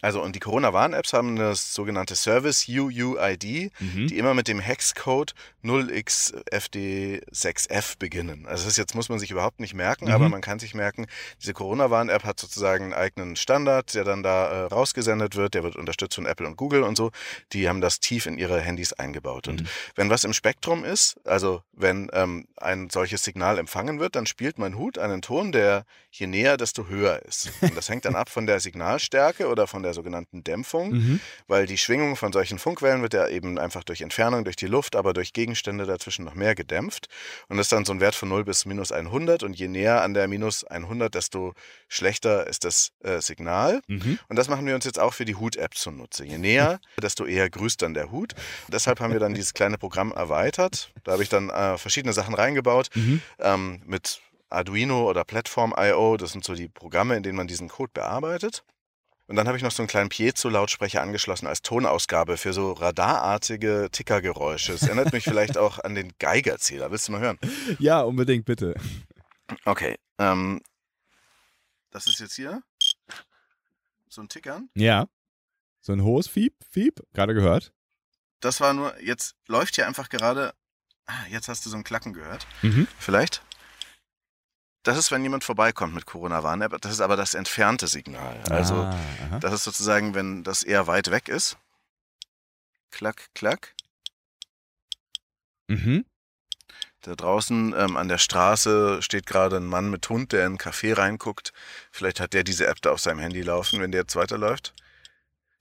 Also 0.00 0.22
und 0.22 0.34
die 0.34 0.40
Corona-Warn-Apps 0.40 1.12
haben 1.12 1.36
das 1.36 1.74
sogenannte 1.74 2.16
Service 2.16 2.66
UUID, 2.68 3.70
mhm. 3.78 4.08
die 4.08 4.18
immer 4.18 4.34
mit 4.34 4.48
dem 4.48 4.60
Hexcode 4.60 5.34
0xFD6F 5.64 7.98
beginnen. 7.98 8.46
Also 8.46 8.64
das 8.64 8.76
jetzt 8.76 8.94
muss 8.94 9.08
man 9.08 9.18
sich 9.18 9.30
überhaupt 9.30 9.60
nicht 9.60 9.74
merken, 9.74 10.06
mhm. 10.06 10.12
aber 10.12 10.28
man 10.28 10.40
kann 10.40 10.58
sich 10.58 10.74
merken, 10.74 11.06
diese 11.40 11.52
Corona-Warn-App 11.52 12.24
hat 12.24 12.40
sozusagen 12.40 12.84
einen 12.84 12.94
eigenen 12.94 13.36
Standard, 13.36 13.94
der 13.94 14.04
dann 14.04 14.22
da 14.22 14.46
äh, 14.46 14.64
rausgesendet 14.66 15.36
wird, 15.36 15.54
der 15.54 15.62
wird 15.62 15.76
unterstützt 15.76 16.14
von 16.14 16.26
Apple 16.26 16.46
und 16.46 16.56
Google 16.56 16.82
und 16.82 16.96
so. 16.96 17.10
Die 17.52 17.68
haben 17.68 17.80
das 17.80 18.00
tief 18.00 18.26
in 18.26 18.38
ihre 18.38 18.60
Handys 18.60 18.92
eingebaut. 18.92 19.46
Mhm. 19.46 19.52
Und 19.52 19.68
wenn 19.94 20.10
was 20.10 20.24
im 20.24 20.32
Spektrum 20.32 20.84
ist, 20.84 21.20
also 21.24 21.62
wenn 21.72 22.08
ähm, 22.12 22.46
ein 22.56 22.90
solches 22.90 23.24
Signal 23.24 23.58
empfangen 23.58 24.00
wird, 24.00 24.16
dann 24.16 24.26
spielt 24.26 24.58
mein 24.58 24.76
Hut 24.76 24.98
einen 24.98 25.22
Ton, 25.22 25.52
der 25.52 25.84
je 26.10 26.26
näher, 26.26 26.56
desto 26.56 26.88
höher 26.88 27.22
ist. 27.22 27.50
Und 27.62 27.76
das 27.76 27.88
hängt 27.88 28.04
dann 28.04 28.14
ab 28.14 28.28
von 28.28 28.46
der 28.46 28.60
Signalstärke 28.60 29.48
oder 29.48 29.66
von 29.66 29.81
der 29.82 29.94
sogenannten 29.94 30.44
Dämpfung, 30.44 30.92
mhm. 30.92 31.20
weil 31.46 31.66
die 31.66 31.78
Schwingung 31.78 32.16
von 32.16 32.32
solchen 32.32 32.58
Funkwellen 32.58 33.02
wird 33.02 33.14
ja 33.14 33.28
eben 33.28 33.58
einfach 33.58 33.84
durch 33.84 34.00
Entfernung, 34.00 34.44
durch 34.44 34.56
die 34.56 34.66
Luft, 34.66 34.96
aber 34.96 35.12
durch 35.12 35.32
Gegenstände 35.32 35.86
dazwischen 35.86 36.24
noch 36.24 36.34
mehr 36.34 36.54
gedämpft. 36.54 37.08
Und 37.48 37.56
das 37.56 37.66
ist 37.66 37.72
dann 37.72 37.84
so 37.84 37.92
ein 37.92 38.00
Wert 38.00 38.14
von 38.14 38.28
0 38.28 38.44
bis 38.44 38.66
minus 38.66 38.92
100 38.92 39.42
und 39.42 39.54
je 39.54 39.68
näher 39.68 40.02
an 40.02 40.14
der 40.14 40.28
minus 40.28 40.64
100, 40.64 41.14
desto 41.14 41.54
schlechter 41.88 42.46
ist 42.46 42.64
das 42.64 42.92
äh, 43.00 43.20
Signal. 43.20 43.82
Mhm. 43.86 44.18
Und 44.28 44.36
das 44.36 44.48
machen 44.48 44.66
wir 44.66 44.74
uns 44.74 44.84
jetzt 44.84 44.98
auch 44.98 45.14
für 45.14 45.24
die 45.24 45.34
Hut-App 45.34 45.74
zunutze. 45.74 46.24
Je 46.24 46.38
näher, 46.38 46.80
desto 47.02 47.24
eher 47.24 47.50
grüßt 47.50 47.82
dann 47.82 47.94
der 47.94 48.10
Hut. 48.10 48.34
Und 48.66 48.74
deshalb 48.74 49.00
haben 49.00 49.12
wir 49.12 49.20
dann 49.20 49.34
dieses 49.34 49.54
kleine 49.54 49.78
Programm 49.78 50.12
erweitert. 50.12 50.92
Da 51.04 51.12
habe 51.12 51.22
ich 51.22 51.28
dann 51.28 51.50
äh, 51.50 51.78
verschiedene 51.78 52.12
Sachen 52.12 52.34
reingebaut 52.34 52.88
mhm. 52.94 53.20
ähm, 53.38 53.82
mit 53.84 54.20
Arduino 54.52 55.08
oder 55.08 55.24
Platform.io. 55.24 56.16
Das 56.16 56.32
sind 56.32 56.44
so 56.44 56.54
die 56.54 56.68
Programme, 56.68 57.16
in 57.16 57.22
denen 57.22 57.36
man 57.36 57.46
diesen 57.46 57.68
Code 57.68 57.92
bearbeitet. 57.92 58.64
Und 59.28 59.36
dann 59.36 59.46
habe 59.46 59.56
ich 59.56 59.62
noch 59.62 59.70
so 59.70 59.82
einen 59.82 59.88
kleinen 59.88 60.08
Piezo-Lautsprecher 60.08 61.00
angeschlossen 61.00 61.46
als 61.46 61.62
Tonausgabe 61.62 62.36
für 62.36 62.52
so 62.52 62.72
radarartige 62.72 63.88
Tickergeräusche. 63.90 64.72
Es 64.72 64.82
erinnert 64.82 65.12
mich 65.12 65.24
vielleicht 65.24 65.56
auch 65.56 65.78
an 65.78 65.94
den 65.94 66.12
Geigerzähler. 66.18 66.90
Willst 66.90 67.08
du 67.08 67.12
mal 67.12 67.20
hören? 67.20 67.38
Ja, 67.78 68.02
unbedingt, 68.02 68.44
bitte. 68.44 68.74
Okay. 69.64 69.96
Ähm, 70.18 70.60
das 71.90 72.06
ist 72.06 72.20
jetzt 72.20 72.34
hier 72.34 72.62
so 74.08 74.22
ein 74.22 74.28
Tickern. 74.28 74.68
Ja. 74.74 75.06
So 75.80 75.92
ein 75.92 76.02
hohes 76.02 76.28
Fiep, 76.28 76.54
Fiep, 76.70 77.02
gerade 77.12 77.34
gehört. 77.34 77.72
Das 78.40 78.60
war 78.60 78.72
nur, 78.72 79.00
jetzt 79.00 79.36
läuft 79.46 79.76
hier 79.76 79.86
einfach 79.86 80.08
gerade, 80.08 80.52
ah, 81.06 81.26
jetzt 81.30 81.48
hast 81.48 81.64
du 81.64 81.70
so 81.70 81.76
ein 81.76 81.84
Klacken 81.84 82.12
gehört. 82.12 82.46
Mhm. 82.62 82.86
Vielleicht? 82.98 83.42
Das 84.82 84.98
ist, 84.98 85.12
wenn 85.12 85.22
jemand 85.22 85.44
vorbeikommt 85.44 85.94
mit 85.94 86.06
Corona-Warn-App. 86.06 86.80
Das 86.80 86.92
ist 86.92 87.00
aber 87.00 87.16
das 87.16 87.34
entfernte 87.34 87.86
Signal. 87.86 88.40
Also, 88.50 88.74
ah, 88.74 88.98
das 89.40 89.52
ist 89.52 89.64
sozusagen, 89.64 90.14
wenn 90.14 90.42
das 90.42 90.64
eher 90.64 90.86
weit 90.88 91.10
weg 91.10 91.28
ist. 91.28 91.56
Klack, 92.90 93.28
klack. 93.34 93.74
Mhm. 95.68 96.04
Da 97.02 97.14
draußen 97.16 97.74
ähm, 97.76 97.96
an 97.96 98.08
der 98.08 98.18
Straße 98.18 99.02
steht 99.02 99.26
gerade 99.26 99.56
ein 99.56 99.66
Mann 99.66 99.90
mit 99.90 100.08
Hund, 100.08 100.32
der 100.32 100.46
in 100.46 100.54
ein 100.54 100.58
Café 100.58 100.96
reinguckt. 100.96 101.52
Vielleicht 101.90 102.20
hat 102.20 102.32
der 102.32 102.44
diese 102.44 102.66
App 102.66 102.80
da 102.82 102.90
auf 102.92 103.00
seinem 103.00 103.18
Handy 103.18 103.42
laufen, 103.42 103.80
wenn 103.80 103.92
der 103.92 104.02
jetzt 104.02 104.16
weiterläuft. 104.16 104.74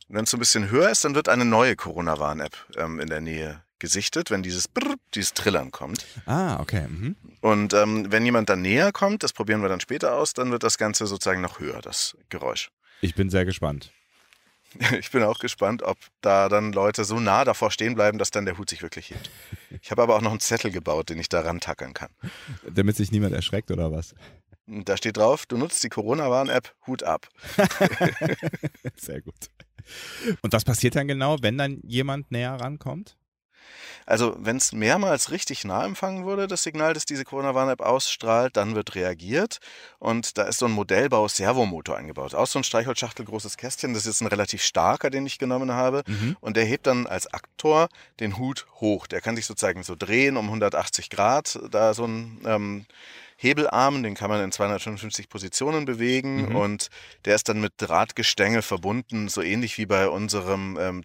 Und 0.08 0.16
wenn 0.16 0.25
es 0.25 0.32
so 0.32 0.38
ein 0.38 0.40
bisschen 0.40 0.70
höher 0.70 0.90
ist, 0.90 1.04
dann 1.04 1.16
wird 1.16 1.30
eine 1.30 1.46
neue 1.46 1.75
Corona-Warn-App 1.75 2.56
ähm, 2.75 3.00
in 3.00 3.08
der 3.08 3.22
Nähe 3.22 3.63
gesichtet, 3.82 4.32
wenn 4.32 4.44
dieses 4.44 4.70
Brrr, 4.70 4.96
dieses 5.14 5.34
Trillern 5.34 5.72
kommt. 5.72 6.06
Ah, 6.26 6.60
okay. 6.62 6.88
Mhm. 6.88 7.18
Und 7.42 7.74
ähm, 7.74 8.10
wenn 8.12 8.24
jemand 8.24 8.48
dann 8.48 8.62
näher 8.62 8.94
kommt, 8.94 9.24
das 9.24 9.34
probieren 9.34 9.62
wir 9.62 9.68
dann 9.68 9.82
später 9.82 10.16
aus, 10.16 10.34
dann 10.34 10.52
wird 10.52 10.64
das 10.64 10.78
Ganze 10.78 11.08
sozusagen 11.08 11.42
noch 11.42 11.60
höher, 11.60 11.82
das 11.82 12.16
Geräusch. 12.30 12.72
Ich 13.02 13.16
bin 13.16 13.30
sehr 13.30 13.44
gespannt. 13.44 13.92
Ich 15.00 15.12
bin 15.12 15.22
auch 15.24 15.40
gespannt, 15.40 15.84
ob 15.84 15.98
da 16.22 16.48
dann 16.48 16.72
Leute 16.72 17.04
so 17.04 17.20
nah 17.20 17.44
davor 17.44 17.72
stehen 17.72 17.94
bleiben, 17.94 18.18
dass 18.18 18.32
dann 18.32 18.46
der 18.46 18.58
Hut 18.58 18.70
sich 18.70 18.82
wirklich 18.82 19.10
hebt. 19.10 19.30
Ich 19.82 19.92
habe 19.92 20.02
aber 20.02 20.16
auch 20.16 20.22
noch 20.22 20.32
einen 20.32 20.40
Zettel 20.40 20.72
gebaut, 20.72 21.10
den 21.10 21.20
ich 21.20 21.28
da 21.28 21.42
rantackern 21.42 21.94
kann. 21.94 22.10
Damit 22.70 22.96
sich 22.96 23.12
niemand 23.12 23.34
erschreckt 23.34 23.70
oder 23.70 23.92
was? 23.92 24.16
Da 24.68 24.96
steht 24.96 25.18
drauf, 25.18 25.46
du 25.46 25.58
nutzt 25.58 25.84
die 25.84 25.90
Corona-Warn-App, 25.90 26.74
Hut 26.88 27.04
ab. 27.04 27.28
Sehr 28.96 29.22
gut. 29.22 29.50
Und 30.42 30.54
was 30.54 30.64
passiert 30.64 30.96
dann 30.96 31.10
genau, 31.10 31.38
wenn 31.42 31.58
dann 31.58 31.82
jemand 31.84 32.32
näher 32.32 32.54
rankommt? 32.54 33.18
Also 34.06 34.36
wenn 34.39 34.58
es 34.58 34.74
mehrmals 34.74 35.32
richtig 35.32 35.63
nah 35.63 35.86
empfangen 35.86 36.25
wurde, 36.25 36.48
das 36.48 36.63
Signal, 36.63 36.94
das 36.94 37.06
diese 37.06 37.24
Corona-Warn-App 37.24 37.82
ausstrahlt, 37.82 38.58
dann 38.58 38.75
wird 38.75 38.96
reagiert 38.96 39.60
und 40.00 40.38
da 40.38 40.44
ist 40.44 40.60
so 40.60 40.65
ein 40.65 40.72
Modellbau-Servomotor 40.72 41.96
eingebaut. 41.96 42.36
Auch 42.36 42.48
so 42.48 42.60
ein 42.60 42.63
Streichholzschachtel 42.63 43.25
großes 43.25 43.58
Kästchen, 43.58 43.94
das 43.94 44.06
ist 44.06 44.13
jetzt 44.15 44.22
ein 44.22 44.27
relativ 44.27 44.63
starker, 44.63 45.10
den 45.10 45.25
ich 45.25 45.39
genommen 45.39 45.72
habe 45.72 46.03
mhm. 46.08 46.38
und 46.41 46.58
der 46.58 46.65
hebt 46.65 46.88
dann 46.88 47.08
als 47.08 47.32
Aktor 47.34 47.89
den 48.20 48.38
Hut 48.38 48.65
hoch. 48.80 49.08
Der 49.08 49.22
kann 49.22 49.36
sich 49.36 49.46
sozusagen 49.46 49.84
so 49.84 49.96
drehen 49.96 50.38
um 50.38 50.46
180 50.46 51.10
Grad, 51.10 51.60
da 51.70 51.94
so 51.94 52.06
ein... 52.06 52.41
Ähm, 52.46 52.86
Hebelarm, 53.42 54.04
den 54.04 54.14
kann 54.14 54.30
man 54.30 54.40
in 54.44 54.52
255 54.52 55.28
Positionen 55.28 55.86
bewegen 55.86 56.50
Mhm. 56.50 56.56
und 56.56 56.90
der 57.26 57.34
ist 57.34 57.50
dann 57.50 57.60
mit 57.60 57.74
Drahtgestänge 57.78 58.62
verbunden, 58.62 59.30
so 59.30 59.42
ähnlich 59.42 59.80
wie 59.80 59.88
bei 59.88 60.08
unserem 60.08 60.78
ähm, 60.80 61.02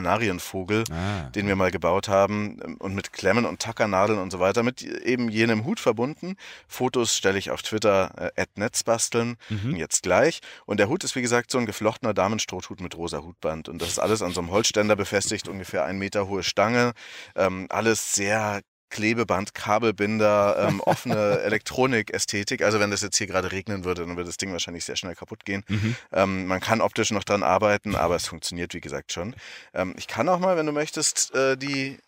CO2-Kanarienvogel, 0.00 0.84
Ah. 0.90 1.28
den 1.34 1.46
wir 1.48 1.56
mal 1.56 1.70
gebaut 1.70 2.08
haben 2.08 2.58
ähm, 2.64 2.76
und 2.78 2.94
mit 2.94 3.12
Klemmen 3.12 3.44
und 3.44 3.60
Tackernadeln 3.60 4.18
und 4.18 4.30
so 4.30 4.40
weiter, 4.40 4.62
mit 4.62 4.82
eben 4.82 5.28
jenem 5.28 5.64
Hut 5.64 5.78
verbunden. 5.80 6.36
Fotos 6.66 7.14
stelle 7.16 7.38
ich 7.38 7.50
auf 7.50 7.62
Twitter 7.62 8.32
äh, 8.36 8.46
@netzbasteln 8.56 9.36
Mhm. 9.50 9.76
jetzt 9.76 10.02
gleich. 10.02 10.40
Und 10.64 10.78
der 10.80 10.88
Hut 10.88 11.04
ist 11.04 11.14
wie 11.14 11.22
gesagt 11.22 11.50
so 11.50 11.58
ein 11.58 11.66
geflochtener 11.66 12.14
Damenstrothut 12.14 12.80
mit 12.80 12.96
rosa 12.96 13.18
Hutband 13.22 13.68
und 13.68 13.82
das 13.82 13.88
ist 13.88 13.98
alles 13.98 14.22
an 14.22 14.32
so 14.32 14.40
einem 14.40 14.50
Holzständer 14.50 14.96
befestigt, 14.96 15.46
ungefähr 15.48 15.84
ein 15.84 15.98
Meter 15.98 16.26
hohe 16.26 16.42
Stange, 16.42 16.92
ähm, 17.34 17.66
alles 17.68 18.14
sehr 18.14 18.62
Klebeband, 18.90 19.54
Kabelbinder, 19.54 20.66
ähm, 20.68 20.80
offene 20.80 21.40
Elektronik-Ästhetik. 21.44 22.62
Also 22.62 22.80
wenn 22.80 22.90
das 22.90 23.02
jetzt 23.02 23.16
hier 23.18 23.26
gerade 23.26 23.52
regnen 23.52 23.84
würde, 23.84 24.02
dann 24.06 24.16
würde 24.16 24.28
das 24.28 24.36
Ding 24.36 24.52
wahrscheinlich 24.52 24.84
sehr 24.84 24.96
schnell 24.96 25.14
kaputt 25.14 25.44
gehen. 25.44 25.64
Mhm. 25.68 25.96
Ähm, 26.12 26.46
man 26.46 26.60
kann 26.60 26.80
optisch 26.80 27.10
noch 27.10 27.24
dran 27.24 27.42
arbeiten, 27.42 27.94
aber 27.94 28.16
es 28.16 28.26
funktioniert 28.26 28.74
wie 28.74 28.80
gesagt 28.80 29.12
schon. 29.12 29.34
Ähm, 29.74 29.94
ich 29.98 30.06
kann 30.06 30.28
auch 30.28 30.38
mal, 30.38 30.56
wenn 30.56 30.66
du 30.66 30.72
möchtest, 30.72 31.34
äh, 31.34 31.56
die 31.56 31.98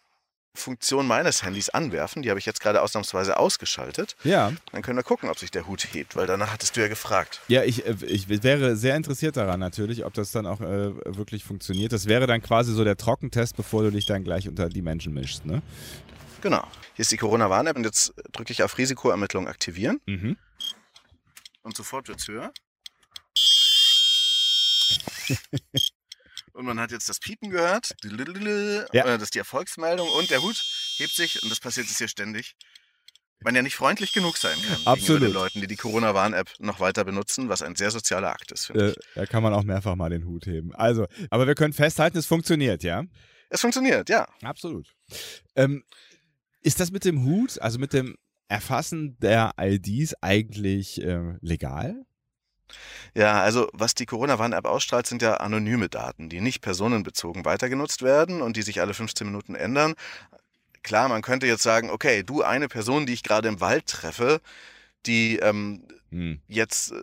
Funktion 0.54 1.06
meines 1.06 1.44
Handys 1.44 1.68
anwerfen. 1.68 2.22
Die 2.22 2.30
habe 2.30 2.40
ich 2.40 2.46
jetzt 2.46 2.60
gerade 2.60 2.82
ausnahmsweise 2.82 3.38
ausgeschaltet. 3.38 4.16
Ja, 4.24 4.52
Dann 4.72 4.82
können 4.82 4.98
wir 4.98 5.04
gucken, 5.04 5.28
ob 5.30 5.38
sich 5.38 5.52
der 5.52 5.68
Hut 5.68 5.86
hebt, 5.92 6.16
weil 6.16 6.26
danach 6.26 6.52
hattest 6.52 6.76
du 6.76 6.80
ja 6.80 6.88
gefragt. 6.88 7.40
ja, 7.48 7.62
ich, 7.62 7.86
äh, 7.86 7.94
ich 8.06 8.28
wäre 8.28 8.76
sehr 8.76 8.96
interessiert 8.96 9.36
daran 9.36 9.60
natürlich, 9.60 10.04
ob 10.04 10.14
das 10.14 10.32
dann 10.32 10.46
auch 10.46 10.60
äh, 10.60 10.94
wirklich 11.16 11.44
funktioniert. 11.44 11.92
Das 11.92 12.06
wäre 12.06 12.26
dann 12.26 12.42
quasi 12.42 12.72
so 12.72 12.82
der 12.84 12.96
Trockentest, 12.96 13.56
bevor 13.56 13.84
du 13.84 13.90
dich 13.90 14.06
dann 14.06 14.24
gleich 14.24 14.48
unter 14.48 14.68
die 14.68 14.82
Menschen 14.82 15.14
mischst, 15.14 15.46
ne? 15.46 15.62
Genau. 16.40 16.66
Hier 16.94 17.02
ist 17.02 17.10
die 17.12 17.16
Corona-Warn-App 17.16 17.76
und 17.76 17.84
jetzt 17.84 18.12
drücke 18.32 18.52
ich 18.52 18.62
auf 18.62 18.78
Risikoermittlung 18.78 19.48
aktivieren 19.48 20.00
Mhm. 20.06 20.36
und 21.62 21.76
sofort 21.76 22.08
wird 22.08 22.20
es 22.20 22.28
höher. 22.28 22.52
und 26.52 26.64
man 26.64 26.80
hat 26.80 26.90
jetzt 26.92 27.08
das 27.08 27.18
Piepen 27.20 27.50
gehört. 27.50 27.94
Ja. 28.92 29.04
Äh, 29.04 29.18
Das 29.18 29.22
ist 29.24 29.34
die 29.34 29.38
Erfolgsmeldung 29.38 30.08
und 30.08 30.30
der 30.30 30.42
Hut 30.42 30.62
hebt 30.96 31.12
sich 31.14 31.42
und 31.42 31.50
das 31.50 31.60
passiert 31.60 31.86
jetzt 31.86 31.98
hier 31.98 32.08
ständig. 32.08 32.56
Man 33.40 33.54
ja 33.54 33.62
nicht 33.62 33.76
freundlich 33.76 34.12
genug 34.12 34.36
sein 34.36 34.54
kann 34.54 34.62
gegenüber 34.70 34.90
Absolut. 34.90 35.22
den 35.22 35.32
Leuten, 35.32 35.60
die 35.60 35.68
die 35.68 35.76
Corona-Warn-App 35.76 36.54
noch 36.58 36.80
weiter 36.80 37.04
benutzen, 37.04 37.48
was 37.48 37.62
ein 37.62 37.76
sehr 37.76 37.92
sozialer 37.92 38.30
Akt 38.32 38.50
ist, 38.50 38.70
Äh, 38.70 38.94
da 39.14 39.26
kann 39.26 39.44
man 39.44 39.52
auch 39.54 39.62
mehrfach 39.62 39.94
mal 39.94 40.10
den 40.10 40.24
Hut 40.24 40.46
heben. 40.46 40.74
Also, 40.74 41.06
aber 41.30 41.46
wir 41.46 41.54
können 41.54 41.72
festhalten, 41.72 42.18
es 42.18 42.26
funktioniert, 42.26 42.82
ja? 42.82 43.04
Es 43.48 43.60
funktioniert, 43.60 44.08
ja. 44.08 44.26
Absolut. 44.42 44.88
Ähm, 45.54 45.84
ist 46.62 46.80
das 46.80 46.90
mit 46.90 47.04
dem 47.04 47.24
Hut, 47.24 47.60
also 47.60 47.78
mit 47.78 47.92
dem 47.92 48.16
Erfassen 48.48 49.18
der 49.20 49.52
IDs 49.60 50.14
eigentlich 50.22 51.02
äh, 51.02 51.34
legal? 51.40 52.04
Ja, 53.14 53.40
also 53.40 53.68
was 53.72 53.94
die 53.94 54.06
Corona-Warn-App 54.06 54.66
ausstrahlt, 54.66 55.06
sind 55.06 55.22
ja 55.22 55.34
anonyme 55.38 55.88
Daten, 55.88 56.28
die 56.28 56.40
nicht 56.40 56.60
personenbezogen 56.60 57.44
weitergenutzt 57.44 58.02
werden 58.02 58.42
und 58.42 58.56
die 58.56 58.62
sich 58.62 58.80
alle 58.80 58.94
15 58.94 59.26
Minuten 59.26 59.54
ändern. 59.54 59.94
Klar, 60.82 61.08
man 61.08 61.22
könnte 61.22 61.46
jetzt 61.46 61.62
sagen, 61.62 61.90
okay, 61.90 62.22
du 62.22 62.42
eine 62.42 62.68
Person, 62.68 63.06
die 63.06 63.14
ich 63.14 63.22
gerade 63.22 63.48
im 63.48 63.60
Wald 63.60 63.86
treffe, 63.86 64.40
die 65.06 65.36
ähm, 65.36 65.82
Hm. 66.10 66.40
jetzt 66.48 66.92
äh, 66.92 67.02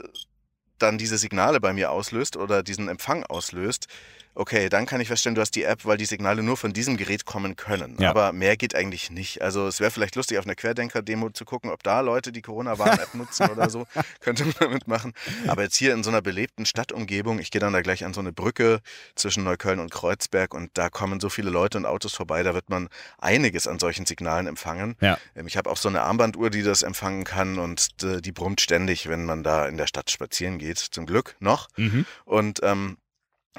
dann 0.77 0.97
diese 0.97 1.17
Signale 1.17 1.59
bei 1.61 1.73
mir 1.73 1.91
auslöst 1.91 2.37
oder 2.37 2.63
diesen 2.63 2.89
Empfang 2.89 3.23
auslöst, 3.23 3.87
okay, 4.35 4.69
dann 4.69 4.85
kann 4.85 5.01
ich 5.01 5.07
feststellen, 5.07 5.35
du 5.35 5.41
hast 5.41 5.51
die 5.55 5.63
App, 5.63 5.85
weil 5.85 5.97
die 5.97 6.05
Signale 6.05 6.43
nur 6.43 6.57
von 6.57 6.73
diesem 6.73 6.97
Gerät 6.97 7.25
kommen 7.25 7.55
können. 7.55 7.97
Ja. 7.99 8.09
Aber 8.09 8.33
mehr 8.33 8.57
geht 8.57 8.75
eigentlich 8.75 9.09
nicht. 9.09 9.41
Also 9.41 9.67
es 9.67 9.79
wäre 9.79 9.91
vielleicht 9.91 10.15
lustig, 10.15 10.37
auf 10.37 10.45
einer 10.45 10.55
Querdenker-Demo 10.55 11.29
zu 11.31 11.45
gucken, 11.45 11.71
ob 11.71 11.81
da 11.83 12.01
Leute 12.01 12.31
die 12.31 12.41
Corona-Warn-App 12.41 13.13
nutzen 13.15 13.49
oder 13.49 13.69
so. 13.69 13.87
Könnte 14.19 14.45
man 14.45 14.53
damit 14.59 14.87
machen. 14.87 15.13
Aber 15.47 15.63
jetzt 15.63 15.75
hier 15.75 15.93
in 15.93 16.03
so 16.03 16.09
einer 16.09 16.21
belebten 16.21 16.65
Stadtumgebung, 16.65 17.39
ich 17.39 17.49
gehe 17.51 17.59
dann 17.59 17.73
da 17.73 17.81
gleich 17.81 18.03
an 18.05 18.13
so 18.13 18.19
eine 18.19 18.33
Brücke 18.33 18.81
zwischen 19.15 19.43
Neukölln 19.43 19.79
und 19.79 19.91
Kreuzberg 19.91 20.53
und 20.53 20.71
da 20.73 20.89
kommen 20.89 21.19
so 21.19 21.29
viele 21.29 21.49
Leute 21.49 21.77
und 21.77 21.85
Autos 21.85 22.13
vorbei, 22.13 22.43
da 22.43 22.53
wird 22.53 22.69
man 22.69 22.89
einiges 23.17 23.67
an 23.67 23.79
solchen 23.79 24.05
Signalen 24.05 24.47
empfangen. 24.47 24.95
Ja. 25.01 25.17
Ähm, 25.35 25.47
Ich 25.47 25.57
habe 25.57 25.69
auch 25.69 25.77
so 25.77 25.87
eine 25.89 26.01
Armbanduhr, 26.01 26.49
die 26.49 26.63
das 26.63 26.83
empfangen 26.83 27.23
kann 27.23 27.57
und 27.57 27.87
äh, 28.03 28.21
die 28.21 28.31
brummt 28.31 28.59
ständig, 28.61 29.07
wenn 29.07 29.25
man 29.25 29.43
da 29.43 29.67
in 29.67 29.77
der 29.77 29.87
Stadt 29.87 30.11
spazieren 30.11 30.57
geht. 30.57 30.77
Zum 30.77 31.05
Glück 31.05 31.35
noch. 31.39 31.67
Mhm. 31.77 32.05
Und 32.25 32.59
ähm, 32.63 32.97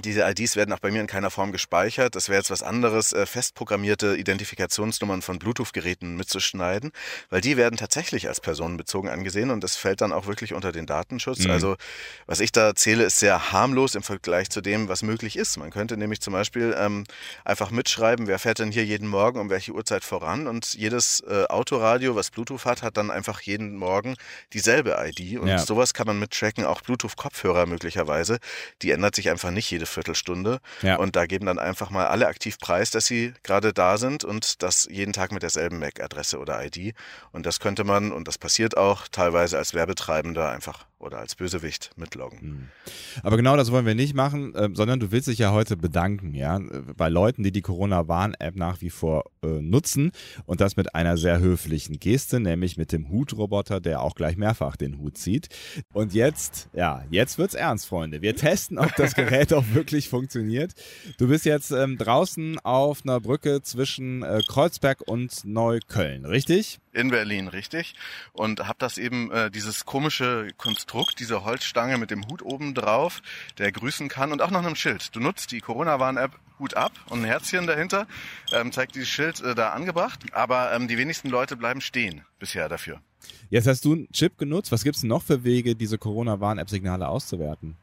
diese 0.05 0.29
IDs 0.29 0.57
werden 0.57 0.73
auch 0.75 0.79
bei 0.79 0.91
mir 0.91 1.00
in 1.00 1.07
keiner 1.07 1.31
Form 1.31 1.53
gespeichert. 1.53 2.15
Das 2.17 2.29
wäre 2.29 2.38
jetzt 2.38 2.50
was 2.50 2.62
anderes, 2.62 3.12
äh, 3.15 3.25
festprogrammierte 3.25 4.17
Identifikationsnummern 4.17 5.23
von 5.23 5.38
Bluetooth-Geräten 5.38 6.17
mitzuschneiden, 6.17 6.93
weil 7.31 7.41
die 7.41 7.57
werden 7.57 7.76
tatsächlich 7.76 8.29
als 8.29 8.41
personenbezogen 8.41 9.09
angesehen 9.09 9.50
und 9.50 9.65
das 9.65 9.76
fällt 9.76 10.03
dann 10.03 10.12
auch 10.12 10.26
wirklich 10.26 10.53
unter 10.53 10.71
den 10.71 10.85
Datenschutz. 10.85 11.41
Mhm. 11.45 11.50
Also 11.50 11.76
was 12.26 12.41
ich 12.41 12.53
da 12.53 12.75
zähle, 12.75 13.05
ist 13.05 13.19
sehr 13.19 13.53
harmlos 13.53 13.95
im 13.95 14.03
Vergleich 14.03 14.50
zu 14.50 14.61
dem, 14.61 14.88
was 14.88 15.03
möglich 15.03 15.37
ist. 15.37 15.57
Man 15.57 15.71
könnte 15.71 15.97
nämlich 15.97 16.21
zum 16.21 16.35
Beispiel 16.35 16.76
ähm, 16.79 17.05
einfach 17.45 17.71
mitschreiben, 17.71 18.26
wer 18.26 18.38
fährt 18.38 18.59
denn 18.59 18.71
hier 18.73 18.85
jeden 18.85 19.09
Morgen 19.09 19.41
um 19.41 19.49
welche 19.49 19.73
Uhrzeit 19.73 20.05
voran 20.05 20.47
und 20.47 20.75
jedes 20.75 21.21
äh, 21.21 21.45
Autoradio, 21.49 22.15
was 22.17 22.31
Bluetooth 22.31 22.67
hat, 22.67 22.83
hat 22.83 22.99
dann 22.99 23.11
einfach 23.11 23.41
jeden 23.41 23.76
Morgen 23.76 24.17
dieselbe 24.53 24.97
ID 24.99 25.38
und 25.38 25.49
Ja. 25.49 25.59
sowas 25.59 25.95
kann 25.95 26.07
man 26.07 26.19
mittracken, 26.19 26.67
auch 26.67 26.83
Bluetooth-Kopfhörer 26.83 27.65
möglicherweise. 27.65 28.38
Die 28.83 28.91
ändert 28.91 29.15
sich 29.15 29.31
einfach 29.31 29.50
nicht 29.50 29.71
jede 29.71 29.86
Viertelstunde 29.87 30.61
Ja. 30.83 30.97
und 30.97 31.16
da 31.16 31.26
geben 31.26 31.47
dann 31.47 31.59
einfach 31.59 31.90
mal 31.90 32.07
alle 32.07 32.26
aktiv 32.26 32.59
preis, 32.59 32.90
dass 32.90 33.07
sie 33.07 33.33
gerade 33.43 33.73
da 33.73 33.99
sind 33.99 34.25
und 34.25 34.62
das 34.62 34.87
jeden 34.90 35.12
Tag 35.12 35.33
mit 35.33 35.43
derselben 35.43 35.78
MAC-Adresse 35.78 36.38
oder 36.38 36.64
ID 36.64 36.95
und 37.33 37.47
das 37.47 37.61
könnte 37.61 37.85
man, 37.85 38.12
und 38.12 38.28
das 38.28 38.38
passiert 38.38 38.76
auch, 38.76 39.09
teilweise 39.09 39.59
als 39.59 39.75
Werbetreibender 39.75 40.50
einfach 40.50 40.87
oder 40.99 41.19
als 41.19 41.35
Bösewicht 41.35 41.91
mitloggen. 41.97 42.41
Hm. 42.41 42.69
Aber 43.23 43.37
genau 43.37 43.57
das 43.57 43.71
wollen 43.71 43.87
wir 43.87 43.95
nicht 43.95 44.15
machen, 44.15 44.55
äh, 44.55 44.71
sondern 44.73 44.99
du 44.99 45.12
willst 45.12 45.29
dich 45.29 45.38
ja 45.38 45.53
heute 45.53 45.76
bedanken, 45.76 46.35
ja, 46.35 46.57
äh, 46.57 46.83
bei 46.97 47.09
Leuten, 47.09 47.43
die 47.43 47.53
die 47.53 47.61
Corona-Warn-App 47.61 48.57
nach 48.57 48.81
wie 48.81 48.91
vor 48.91 49.25
äh, 49.43 49.47
nutzen 49.47 50.11
und 50.47 50.61
das 50.61 50.76
mit 50.76 50.95
einer 50.95 51.17
sehr 51.17 51.38
höflichen 51.38 52.00
Geste, 52.00 52.41
nämlich 52.41 52.76
mit 52.76 52.93
dem 52.93 53.11
Hutroboter, 53.11 53.81
der 53.81 54.00
auch 54.00 54.15
gleich 54.15 54.37
mehrfach 54.37 54.76
den 54.76 54.99
Hut 54.99 55.19
zieht. 55.19 55.49
Und 55.93 56.15
jetzt, 56.15 56.71
ja, 56.73 57.05
jetzt 57.11 57.37
wird's 57.37 57.55
ernst, 57.55 57.87
Freunde. 57.87 58.23
Wir 58.23 58.35
testen, 58.35 58.79
ob 58.79 58.95
das 58.97 59.15
Gerät 59.15 59.53
auch 59.53 59.65
wirklich 59.75 60.09
funktioniert. 60.09 60.73
Du 61.19 61.29
bist 61.29 61.45
jetzt 61.45 61.73
ähm, 61.73 61.99
draußen 61.99 62.59
auf 62.61 63.03
einer 63.05 63.21
Brücke 63.21 63.61
zwischen 63.62 64.23
äh, 64.23 64.41
Kreuzberg 64.47 65.03
und 65.07 65.45
Neukölln, 65.45 66.25
richtig? 66.25 66.79
In 66.93 67.11
Berlin, 67.11 67.49
richtig. 67.49 67.95
Und 68.33 68.67
habe 68.67 68.79
das 68.79 68.97
eben, 68.97 69.31
äh, 69.31 69.50
dieses 69.50 69.85
komische 69.85 70.49
Konstrukt, 70.57 70.86
diese 71.19 71.45
Holzstange 71.45 71.99
mit 71.99 72.11
dem 72.11 72.26
Hut 72.26 72.43
oben 72.43 72.75
drauf, 72.75 73.23
der 73.59 73.73
grüßen 73.73 74.09
kann 74.09 74.33
und 74.33 74.43
auch 74.43 74.50
noch 74.50 74.64
einem 74.64 74.76
Schild. 74.76 75.14
Du 75.14 75.21
nutzt 75.21 75.52
die 75.52 75.61
Corona-Warn-App 75.61 76.38
Hut 76.59 76.75
ab 76.75 76.93
und 77.11 77.21
ein 77.21 77.25
Herzchen 77.25 77.66
dahinter, 77.66 78.07
ähm, 78.52 78.73
zeigt 78.73 78.95
dieses 78.95 79.09
Schild 79.09 79.40
äh, 79.43 79.55
da 79.55 79.71
angebracht. 79.71 80.21
Aber 80.33 80.73
ähm, 80.73 80.88
die 80.88 80.97
wenigsten 80.99 81.28
Leute 81.28 81.57
bleiben 81.57 81.81
stehen 81.81 82.23
bisher 82.38 82.69
dafür. 82.69 83.00
Jetzt 83.50 83.66
hast 83.66 83.85
du 83.85 83.93
einen 83.93 84.11
Chip 84.12 84.38
genutzt. 84.38 84.73
Was 84.73 84.85
gibt's 84.85 85.00
denn 85.00 85.09
noch 85.09 85.23
für 85.23 85.45
Wege, 85.45 85.75
diese 85.75 85.99
Corona-Warn-App-Signale 85.99 87.09
auszuwerten? 87.09 87.76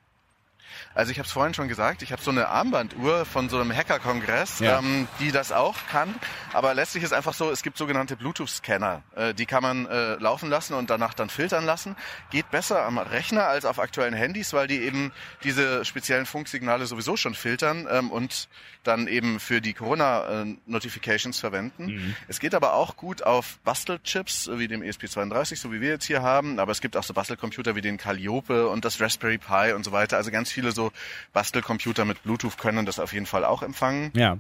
Also 0.96 1.12
ich 1.12 1.20
habe 1.20 1.26
es 1.28 1.32
vorhin 1.32 1.54
schon 1.54 1.68
gesagt, 1.68 2.02
ich 2.02 2.12
habe 2.12 2.22
so 2.22 2.32
eine 2.32 2.48
Armbanduhr 2.50 3.26
von 3.26 3.50
so 3.50 3.60
einem 3.60 3.76
Hacker-Kongress, 3.76 4.60
Ja. 4.60 4.80
ähm, 4.80 5.08
die 5.20 5.32
das 5.32 5.52
auch 5.52 5.76
kann. 5.92 6.14
Aber 6.54 6.74
letztlich 6.74 7.04
ist 7.04 7.14
einfach 7.14 7.34
so, 7.34 7.50
es 7.52 7.64
gibt 7.64 7.78
sogenannte 7.78 8.16
Bluetooth-Scanner. 8.16 9.02
Äh, 9.16 9.34
die 9.34 9.46
kann 9.46 9.64
man 9.64 9.86
äh, 9.88 10.16
laufen 10.16 10.50
lassen 10.50 10.74
und 10.74 10.90
danach 10.90 11.14
dann 11.14 11.30
filtern 11.30 11.66
lassen. 11.66 11.96
Geht 12.32 12.50
besser 12.52 12.84
am 12.86 12.98
Rechner 12.98 13.48
als 13.48 13.66
auf 13.66 13.80
aktuellen 13.80 14.14
Handys, 14.14 14.54
weil 14.54 14.68
die 14.68 14.80
eben 14.82 15.12
diese 15.44 15.86
speziellen 15.86 16.26
Funksignale 16.26 16.86
sowieso 16.86 17.18
schon 17.18 17.34
filtern 17.36 17.88
ähm, 17.90 18.12
und 18.12 18.48
dann 18.84 19.08
eben 19.08 19.40
für 19.40 19.62
die 19.62 19.74
Corona-Notifications 19.74 21.40
verwenden. 21.40 22.16
Es 22.28 22.40
geht 22.40 22.54
aber 22.56 22.74
auch 22.74 22.98
gut 22.98 23.24
auf 23.24 23.60
Bastelchips, 23.64 24.50
wie 24.54 24.68
dem 24.68 24.82
ESP32, 24.82 25.58
so 25.58 25.72
wie 25.72 25.82
wir 25.82 25.90
jetzt 25.90 26.06
hier 26.06 26.22
haben. 26.22 26.60
Aber 26.60 26.72
es 26.72 26.82
gibt 26.82 26.98
auch 26.98 27.04
so 27.04 27.14
Bastelcomputer 27.14 27.76
wie 27.76 27.82
den 27.82 27.98
Calliope 27.98 28.68
und 28.68 28.86
das 28.86 29.00
Raspberry 29.00 29.38
Pi 29.38 29.74
und 29.74 29.84
so 29.84 29.92
weiter. 29.92 30.18
Also 30.18 30.32
ganz 30.32 30.52
viele 30.52 30.63
so 30.72 30.92
Bastelcomputer 31.34 32.06
mit 32.06 32.24
Bluetooth 32.24 32.58
können 32.58 32.86
das 32.86 33.00
auf 33.00 33.14
jeden 33.14 33.26
Fall 33.26 33.46
auch 33.46 33.64
empfangen. 33.64 34.12
Ja. 34.16 34.38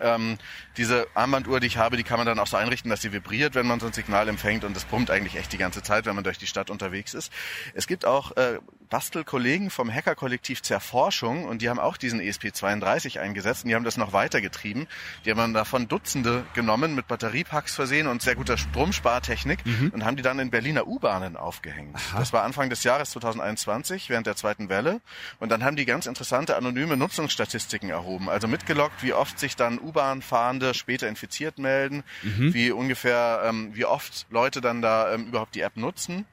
Ähm, 0.00 0.38
diese 0.76 1.06
Armbanduhr, 1.14 1.60
die 1.60 1.66
ich 1.66 1.76
habe, 1.76 1.96
die 1.96 2.02
kann 2.02 2.18
man 2.18 2.26
dann 2.26 2.38
auch 2.38 2.46
so 2.46 2.56
einrichten, 2.56 2.90
dass 2.90 3.02
sie 3.02 3.12
vibriert, 3.12 3.54
wenn 3.54 3.66
man 3.66 3.80
so 3.80 3.86
ein 3.86 3.92
Signal 3.92 4.28
empfängt 4.28 4.64
und 4.64 4.74
das 4.74 4.84
brummt 4.84 5.10
eigentlich 5.10 5.36
echt 5.36 5.52
die 5.52 5.58
ganze 5.58 5.82
Zeit, 5.82 6.06
wenn 6.06 6.14
man 6.14 6.24
durch 6.24 6.38
die 6.38 6.46
Stadt 6.46 6.70
unterwegs 6.70 7.14
ist. 7.14 7.32
Es 7.74 7.86
gibt 7.86 8.04
auch 8.04 8.36
äh, 8.36 8.58
Bastelkollegen 8.90 9.70
vom 9.70 9.92
Hackerkollektiv 9.92 10.62
Zerforschung 10.62 11.44
und 11.44 11.62
die 11.62 11.68
haben 11.68 11.78
auch 11.78 11.96
diesen 11.96 12.20
ESP32 12.20 13.18
eingesetzt 13.20 13.64
und 13.64 13.70
die 13.70 13.74
haben 13.74 13.84
das 13.84 13.96
noch 13.96 14.12
weitergetrieben. 14.12 14.86
Die 15.24 15.30
haben 15.30 15.38
dann 15.38 15.54
davon 15.54 15.88
Dutzende 15.88 16.44
genommen, 16.54 16.94
mit 16.94 17.08
Batteriepacks 17.08 17.74
versehen 17.74 18.06
und 18.06 18.22
sehr 18.22 18.34
guter 18.34 18.56
Stromspartechnik 18.56 19.60
und 19.92 20.04
haben 20.04 20.16
die 20.16 20.22
dann 20.22 20.38
in 20.38 20.50
Berliner 20.50 20.86
U-Bahnen 20.86 21.36
aufgehängt. 21.36 21.96
Das 22.16 22.32
war 22.32 22.42
Anfang 22.42 22.70
des 22.70 22.84
Jahres 22.84 23.10
2021, 23.10 24.10
während 24.10 24.26
der 24.26 24.36
zweiten 24.36 24.68
Welle. 24.68 25.00
Und 25.40 25.50
dann 25.50 25.64
haben 25.64 25.76
die 25.76 25.84
ganz 25.84 26.06
interessante 26.06 26.56
anonyme 26.56 26.96
Nutzungsstatistiken 26.96 27.90
erhoben. 27.90 28.28
Also 28.28 28.48
mitgeloggt, 28.48 29.02
wie 29.02 29.12
oft 29.12 29.38
sich 29.38 29.56
dann 29.56 29.78
U-Bahn-Fahrende 29.78 30.74
später 30.74 31.08
infiziert 31.08 31.58
melden, 31.58 32.04
wie 32.52 32.70
ungefähr, 32.70 33.42
ähm, 33.44 33.70
wie 33.74 33.84
oft 33.84 34.26
Leute 34.30 34.60
dann 34.60 34.82
da 34.82 35.12
ähm, 35.14 35.26
überhaupt 35.28 35.54
die 35.54 35.60
App 35.60 35.76
nutzen. 35.76 36.26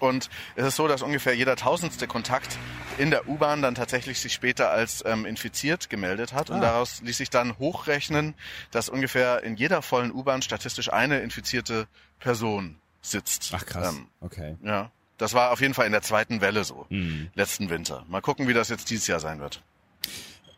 Und 0.00 0.28
es 0.56 0.66
ist 0.66 0.76
so, 0.76 0.88
dass 0.88 1.02
ungefähr 1.02 1.34
jeder 1.34 1.56
tausendste 1.56 2.06
Kontakt 2.06 2.58
in 2.98 3.10
der 3.10 3.28
U-Bahn 3.28 3.62
dann 3.62 3.74
tatsächlich 3.74 4.20
sich 4.20 4.32
später 4.32 4.70
als 4.70 5.02
ähm, 5.06 5.24
infiziert 5.26 5.90
gemeldet 5.90 6.32
hat. 6.32 6.50
Und 6.50 6.58
Ah. 6.58 6.60
daraus 6.72 7.00
ließ 7.02 7.16
sich 7.16 7.30
dann 7.30 7.58
hochrechnen, 7.58 8.34
dass 8.70 8.88
ungefähr 8.88 9.42
in 9.42 9.56
jeder 9.56 9.82
vollen 9.82 10.12
U-Bahn 10.12 10.42
statistisch 10.42 10.92
eine 10.92 11.20
infizierte 11.20 11.86
Person 12.20 12.76
sitzt. 13.02 13.50
Ach 13.54 13.64
krass. 13.66 13.94
Ähm, 13.94 14.06
Okay. 14.20 14.56
ja, 14.62 14.90
das 15.18 15.34
war 15.34 15.50
auf 15.52 15.60
jeden 15.60 15.74
Fall 15.74 15.86
in 15.86 15.92
der 15.92 16.02
zweiten 16.02 16.40
Welle 16.40 16.64
so, 16.64 16.86
Mhm. 16.88 17.30
letzten 17.34 17.70
Winter. 17.70 18.04
Mal 18.08 18.20
gucken, 18.20 18.48
wie 18.48 18.54
das 18.54 18.68
jetzt 18.68 18.90
dieses 18.90 19.06
Jahr 19.06 19.20
sein 19.20 19.40
wird. 19.40 19.62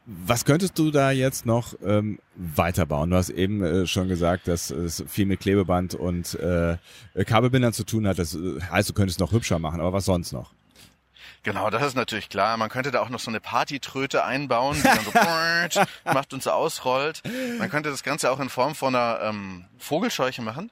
Was 0.08 0.44
könntest 0.44 0.78
du 0.78 0.92
da 0.92 1.10
jetzt 1.10 1.46
noch 1.46 1.74
ähm, 1.84 2.20
weiterbauen? 2.36 3.10
Du 3.10 3.16
hast 3.16 3.28
eben 3.28 3.60
äh, 3.64 3.86
schon 3.88 4.06
gesagt, 4.06 4.46
dass 4.46 4.70
es 4.70 5.02
viel 5.08 5.26
mit 5.26 5.40
Klebeband 5.40 5.96
und 5.96 6.34
äh, 6.34 6.76
Kabelbindern 7.24 7.72
zu 7.72 7.82
tun 7.82 8.06
hat. 8.06 8.20
Das 8.20 8.36
äh, 8.36 8.60
heißt, 8.70 8.88
du 8.88 8.94
könntest 8.94 9.18
noch 9.18 9.32
hübscher 9.32 9.58
machen, 9.58 9.80
aber 9.80 9.92
was 9.92 10.04
sonst 10.04 10.30
noch? 10.30 10.52
Genau, 11.42 11.70
das 11.70 11.84
ist 11.84 11.96
natürlich 11.96 12.28
klar. 12.28 12.56
Man 12.56 12.68
könnte 12.68 12.92
da 12.92 13.00
auch 13.00 13.08
noch 13.08 13.18
so 13.18 13.32
eine 13.32 13.40
Partytröte 13.40 14.24
einbauen, 14.24 14.76
die 14.76 14.82
dann 14.82 15.00
so 15.04 15.10
macht 16.12 16.32
und 16.32 16.42
so 16.42 16.50
ausrollt. 16.52 17.22
Man 17.58 17.68
könnte 17.68 17.90
das 17.90 18.04
Ganze 18.04 18.30
auch 18.30 18.38
in 18.38 18.48
Form 18.48 18.76
von 18.76 18.94
einer 18.94 19.20
ähm, 19.22 19.64
Vogelscheuche 19.76 20.40
machen. 20.40 20.70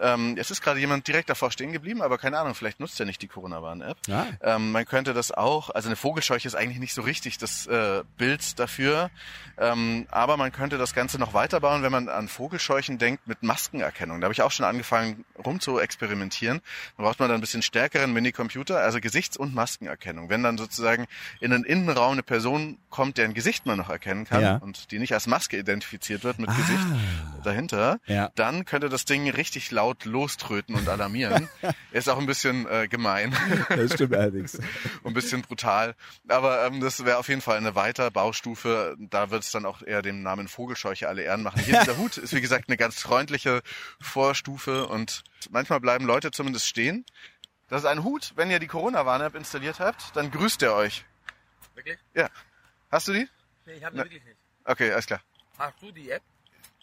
Ähm, 0.00 0.36
es 0.38 0.50
ist 0.50 0.62
gerade 0.62 0.80
jemand 0.80 1.06
direkt 1.06 1.30
davor 1.30 1.50
stehen 1.52 1.72
geblieben, 1.72 2.02
aber 2.02 2.18
keine 2.18 2.38
Ahnung, 2.38 2.54
vielleicht 2.54 2.80
nutzt 2.80 2.98
er 2.98 3.06
nicht 3.06 3.22
die 3.22 3.28
Corona-Warn-App. 3.28 3.96
Ja. 4.06 4.26
Ähm, 4.42 4.72
man 4.72 4.84
könnte 4.84 5.14
das 5.14 5.30
auch, 5.32 5.70
also 5.70 5.88
eine 5.88 5.96
Vogelscheuche 5.96 6.48
ist 6.48 6.54
eigentlich 6.54 6.78
nicht 6.78 6.94
so 6.94 7.02
richtig 7.02 7.38
das 7.38 7.66
äh, 7.66 8.02
Bild 8.16 8.58
dafür, 8.58 9.10
ähm, 9.58 10.06
aber 10.10 10.36
man 10.36 10.50
könnte 10.50 10.78
das 10.78 10.94
Ganze 10.94 11.18
noch 11.18 11.34
weiterbauen, 11.34 11.82
wenn 11.82 11.92
man 11.92 12.08
an 12.08 12.28
Vogelscheuchen 12.28 12.98
denkt 12.98 13.26
mit 13.28 13.42
Maskenerkennung. 13.42 14.20
Da 14.20 14.24
habe 14.26 14.32
ich 14.32 14.42
auch 14.42 14.50
schon 14.50 14.64
angefangen 14.66 15.24
rum 15.44 15.60
zu 15.60 15.78
experimentieren. 15.78 16.60
Da 16.96 17.02
braucht 17.04 17.20
man 17.20 17.28
dann 17.28 17.38
ein 17.38 17.40
bisschen 17.42 17.62
stärkeren 17.62 18.12
Minicomputer, 18.12 18.78
also 18.80 18.98
Gesichts- 19.00 19.36
und 19.36 19.54
Maskenerkennung. 19.54 20.28
Wenn 20.30 20.42
dann 20.42 20.58
sozusagen 20.58 21.06
in 21.40 21.52
einen 21.52 21.64
Innenraum 21.64 22.12
eine 22.12 22.22
Person 22.22 22.78
kommt, 22.90 23.18
deren 23.18 23.34
Gesicht 23.34 23.66
man 23.66 23.78
noch 23.78 23.90
erkennen 23.90 24.24
kann 24.24 24.42
Ja. 24.42 24.56
und 24.56 24.90
die 24.90 24.98
nicht 24.98 25.12
als 25.14 25.26
Maske 25.26 25.58
identifiziert 25.58 26.24
wird 26.24 26.38
mit 26.38 26.48
Ah. 26.48 26.54
Gesicht 26.54 26.86
dahinter, 27.44 27.98
Ja. 28.06 28.30
dann 28.34 28.64
könnte 28.64 28.88
das 28.88 29.04
Ding 29.04 29.28
richtig 29.30 29.70
laut 29.82 30.04
loströten 30.04 30.76
und 30.76 30.88
alarmieren. 30.88 31.48
ist 31.90 32.08
auch 32.08 32.18
ein 32.18 32.26
bisschen 32.26 32.68
äh, 32.68 32.86
gemein 32.86 33.36
Das 33.68 33.94
stimmt 33.94 34.14
allerdings. 34.14 34.54
und 35.02 35.10
ein 35.10 35.14
bisschen 35.14 35.42
brutal. 35.42 35.96
Aber 36.28 36.64
ähm, 36.66 36.80
das 36.80 37.04
wäre 37.04 37.18
auf 37.18 37.28
jeden 37.28 37.40
Fall 37.40 37.56
eine 37.56 37.74
Weiterbaustufe. 37.74 38.96
Da 38.98 39.30
wird 39.30 39.42
es 39.42 39.50
dann 39.50 39.66
auch 39.66 39.82
eher 39.82 40.00
dem 40.02 40.22
Namen 40.22 40.46
Vogelscheuche 40.46 41.08
alle 41.08 41.22
Ehren 41.22 41.42
machen. 41.42 41.60
Hier 41.64 41.80
dieser 41.80 41.96
Hut 41.96 42.16
ist 42.16 42.32
wie 42.32 42.40
gesagt 42.40 42.68
eine 42.68 42.76
ganz 42.76 43.00
freundliche 43.00 43.62
Vorstufe 44.00 44.86
und 44.86 45.24
manchmal 45.50 45.80
bleiben 45.80 46.06
Leute 46.06 46.30
zumindest 46.30 46.68
stehen. 46.68 47.04
Das 47.68 47.82
ist 47.82 47.88
ein 47.88 48.04
Hut. 48.04 48.32
Wenn 48.36 48.50
ihr 48.52 48.60
die 48.60 48.68
Corona-Warn-App 48.68 49.34
installiert 49.34 49.80
habt, 49.80 50.14
dann 50.14 50.30
grüßt 50.30 50.62
er 50.62 50.74
euch. 50.76 51.04
Wirklich? 51.74 51.98
Ja. 52.14 52.28
Hast 52.90 53.08
du 53.08 53.14
die? 53.14 53.28
Nee, 53.66 53.72
ich 53.72 53.84
habe 53.84 53.96
Na- 53.96 54.04
die 54.04 54.10
wirklich 54.10 54.24
nicht. 54.24 54.36
Okay, 54.64 54.92
alles 54.92 55.06
klar. 55.06 55.20
Hast 55.58 55.74
du 55.82 55.90
die 55.90 56.08
App? 56.10 56.22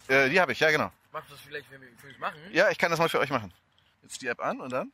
Äh, 0.10 0.30
die 0.30 0.42
habe 0.42 0.52
ich, 0.52 0.60
ja 0.60 0.70
genau. 0.72 0.92
Machst 1.12 1.30
du 1.30 1.34
das 1.34 1.42
vielleicht 1.42 1.68
für 1.68 1.80
mich, 1.80 1.90
für 1.98 2.08
mich 2.08 2.20
machen? 2.20 2.40
Ja, 2.52 2.70
ich 2.70 2.78
kann 2.78 2.92
das 2.92 3.00
mal 3.00 3.10
für 3.10 3.20
euch 3.20 3.30
machen. 3.30 3.52
Jetzt 4.04 4.22
die 4.22 4.28
App 4.28 4.40
an 4.40 4.62
und 4.62 4.72
dann? 4.72 4.92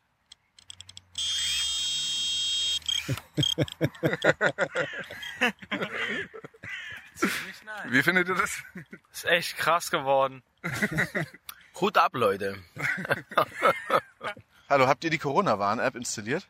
Nein. 7.66 7.92
Wie 7.92 8.04
findet 8.04 8.30
ihr 8.30 8.36
das? 8.36 8.64
Ist 9.12 9.26
echt 9.26 9.58
krass 9.58 9.92
geworden. 9.92 10.44
Hut 11.80 11.98
ab, 11.98 12.14
Leute. 12.14 12.58
Hallo, 14.70 14.88
habt 14.88 15.04
ihr 15.04 15.10
die 15.10 15.18
Corona-Warn-App 15.18 15.96
installiert? 15.96 16.48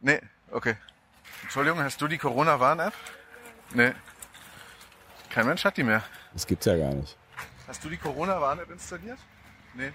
Nee. 0.00 0.20
Okay. 0.50 0.76
Entschuldigung, 1.42 1.80
hast 1.80 2.00
du 2.00 2.08
die 2.08 2.18
Corona-Warn-App? 2.18 2.92
Nee. 3.74 3.92
Kein 5.30 5.46
Mensch 5.46 5.64
hat 5.64 5.76
die 5.76 5.82
mehr. 5.82 6.04
Das 6.32 6.46
gibt's 6.46 6.66
ja 6.66 6.76
gar 6.76 6.94
nicht. 6.94 7.16
Hast 7.66 7.84
du 7.84 7.88
die 7.88 7.96
Corona-Warn-App 7.96 8.70
installiert? 8.70 9.18
Nee. 9.74 9.92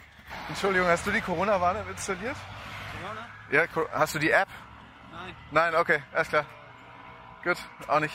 Entschuldigung, 0.49 0.87
hast 0.87 1.05
du 1.07 1.11
die 1.11 1.21
Corona-Warn-App 1.21 1.89
installiert? 1.89 2.35
Ja, 3.51 3.67
Co- 3.67 3.87
hast 3.91 4.15
du 4.15 4.19
die 4.19 4.31
App? 4.31 4.47
Nein. 5.11 5.35
Nein, 5.51 5.75
okay, 5.75 6.03
alles 6.13 6.29
klar. 6.29 6.45
Gut, 7.43 7.57
auch 7.87 7.99
nicht. 7.99 8.13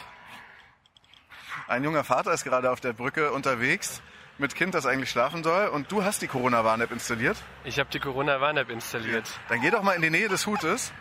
Ein 1.69 1.85
junger 1.85 2.05
Vater 2.05 2.33
ist 2.33 2.45
gerade 2.45 2.71
auf 2.71 2.81
der 2.81 2.93
Brücke 2.93 3.33
unterwegs 3.33 4.03
mit 4.39 4.55
Kind, 4.55 4.75
das 4.75 4.87
eigentlich 4.87 5.11
schlafen 5.11 5.43
soll. 5.43 5.69
Und 5.69 5.91
du 5.91 6.05
hast 6.05 6.23
die 6.23 6.29
Corona-Warn-App 6.29 6.91
installiert? 6.93 7.37
Ich 7.65 7.79
habe 7.79 7.91
die 7.91 7.99
Corona-Warn-App 8.01 8.71
installiert. 8.71 9.29
Dann 9.49 9.61
geh 9.63 9.71
doch 9.71 9.83
mal 9.83 9.93
in 9.95 10.03
die 10.03 10.11
Nähe 10.11 10.29
des 10.29 10.47
Hutes. 10.47 10.93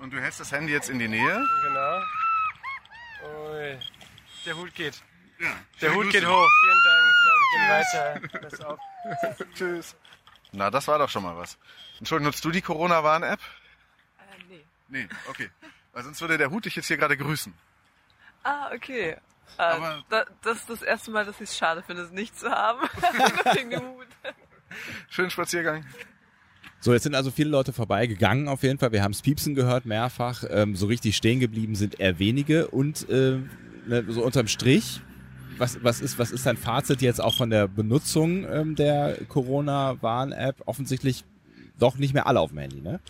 Und 0.00 0.12
du 0.12 0.20
hältst 0.20 0.40
das 0.40 0.50
Handy 0.52 0.72
jetzt 0.72 0.88
in 0.90 0.98
die 0.98 1.08
Nähe. 1.08 1.46
Genau. 1.62 2.00
Ui. 3.52 3.78
Der 4.46 4.56
Hut 4.56 4.74
geht. 4.74 5.00
Ja, 5.38 5.48
Der 5.80 5.94
Hut 5.94 6.10
geht 6.10 6.26
hoch. 6.26 6.48
Vielen 6.60 6.82
Dank. 6.84 6.99
Gehen 7.52 7.68
weiter. 7.68 8.20
Pass 8.48 8.60
auf. 8.60 8.78
Tschüss. 9.54 9.96
Na, 10.52 10.70
das 10.70 10.86
war 10.88 10.98
doch 10.98 11.08
schon 11.08 11.22
mal 11.22 11.36
was. 11.36 11.58
Entschuldigung, 11.98 12.30
nutzt 12.30 12.44
du 12.44 12.50
die 12.50 12.60
Corona-Warn-App? 12.62 13.40
Äh, 14.18 14.22
nee. 14.48 14.64
Nee, 14.88 15.08
okay. 15.28 15.50
Weil 15.92 16.04
sonst 16.04 16.20
würde 16.20 16.38
der 16.38 16.50
Hut 16.50 16.64
dich 16.64 16.76
jetzt 16.76 16.86
hier 16.86 16.96
gerade 16.96 17.16
grüßen. 17.16 17.52
Ah, 18.42 18.70
okay. 18.74 19.10
Äh, 19.10 19.62
Aber- 19.62 20.04
da, 20.08 20.24
das 20.42 20.58
ist 20.58 20.70
das 20.70 20.82
erste 20.82 21.10
Mal, 21.10 21.24
dass 21.24 21.36
ich 21.40 21.50
es 21.50 21.56
schade 21.56 21.82
finde, 21.82 22.02
es 22.02 22.10
nicht 22.10 22.38
zu 22.38 22.50
haben. 22.50 22.80
Nur 22.80 23.54
wegen 23.54 23.70
dem 23.70 23.80
Hut. 23.82 24.06
Schönen 25.08 25.30
Spaziergang. 25.30 25.84
So, 26.80 26.92
jetzt 26.94 27.02
sind 27.02 27.14
also 27.14 27.30
viele 27.30 27.50
Leute 27.50 27.72
vorbeigegangen 27.72 28.48
auf 28.48 28.62
jeden 28.62 28.78
Fall. 28.78 28.92
Wir 28.92 29.02
haben 29.02 29.12
es 29.12 29.20
piepsen 29.22 29.54
gehört 29.54 29.84
mehrfach. 29.84 30.44
Ähm, 30.48 30.76
so 30.76 30.86
richtig 30.86 31.16
stehen 31.16 31.38
geblieben 31.40 31.74
sind 31.74 32.00
eher 32.00 32.18
wenige. 32.18 32.68
Und 32.68 33.08
äh, 33.10 33.38
ne, 33.86 34.04
so 34.08 34.22
unterm 34.24 34.48
Strich, 34.48 35.02
was, 35.60 35.84
was, 35.84 36.00
ist, 36.00 36.18
was 36.18 36.30
ist 36.30 36.46
dein 36.46 36.56
Fazit 36.56 37.02
jetzt 37.02 37.20
auch 37.20 37.36
von 37.36 37.50
der 37.50 37.68
Benutzung 37.68 38.44
ähm, 38.50 38.74
der 38.74 39.18
Corona-Warn-App? 39.28 40.62
Offensichtlich 40.66 41.24
doch 41.78 41.96
nicht 41.96 42.14
mehr 42.14 42.26
alle 42.26 42.40
auf 42.40 42.50
dem 42.50 42.58
Handy, 42.58 42.80
ne? 42.80 43.00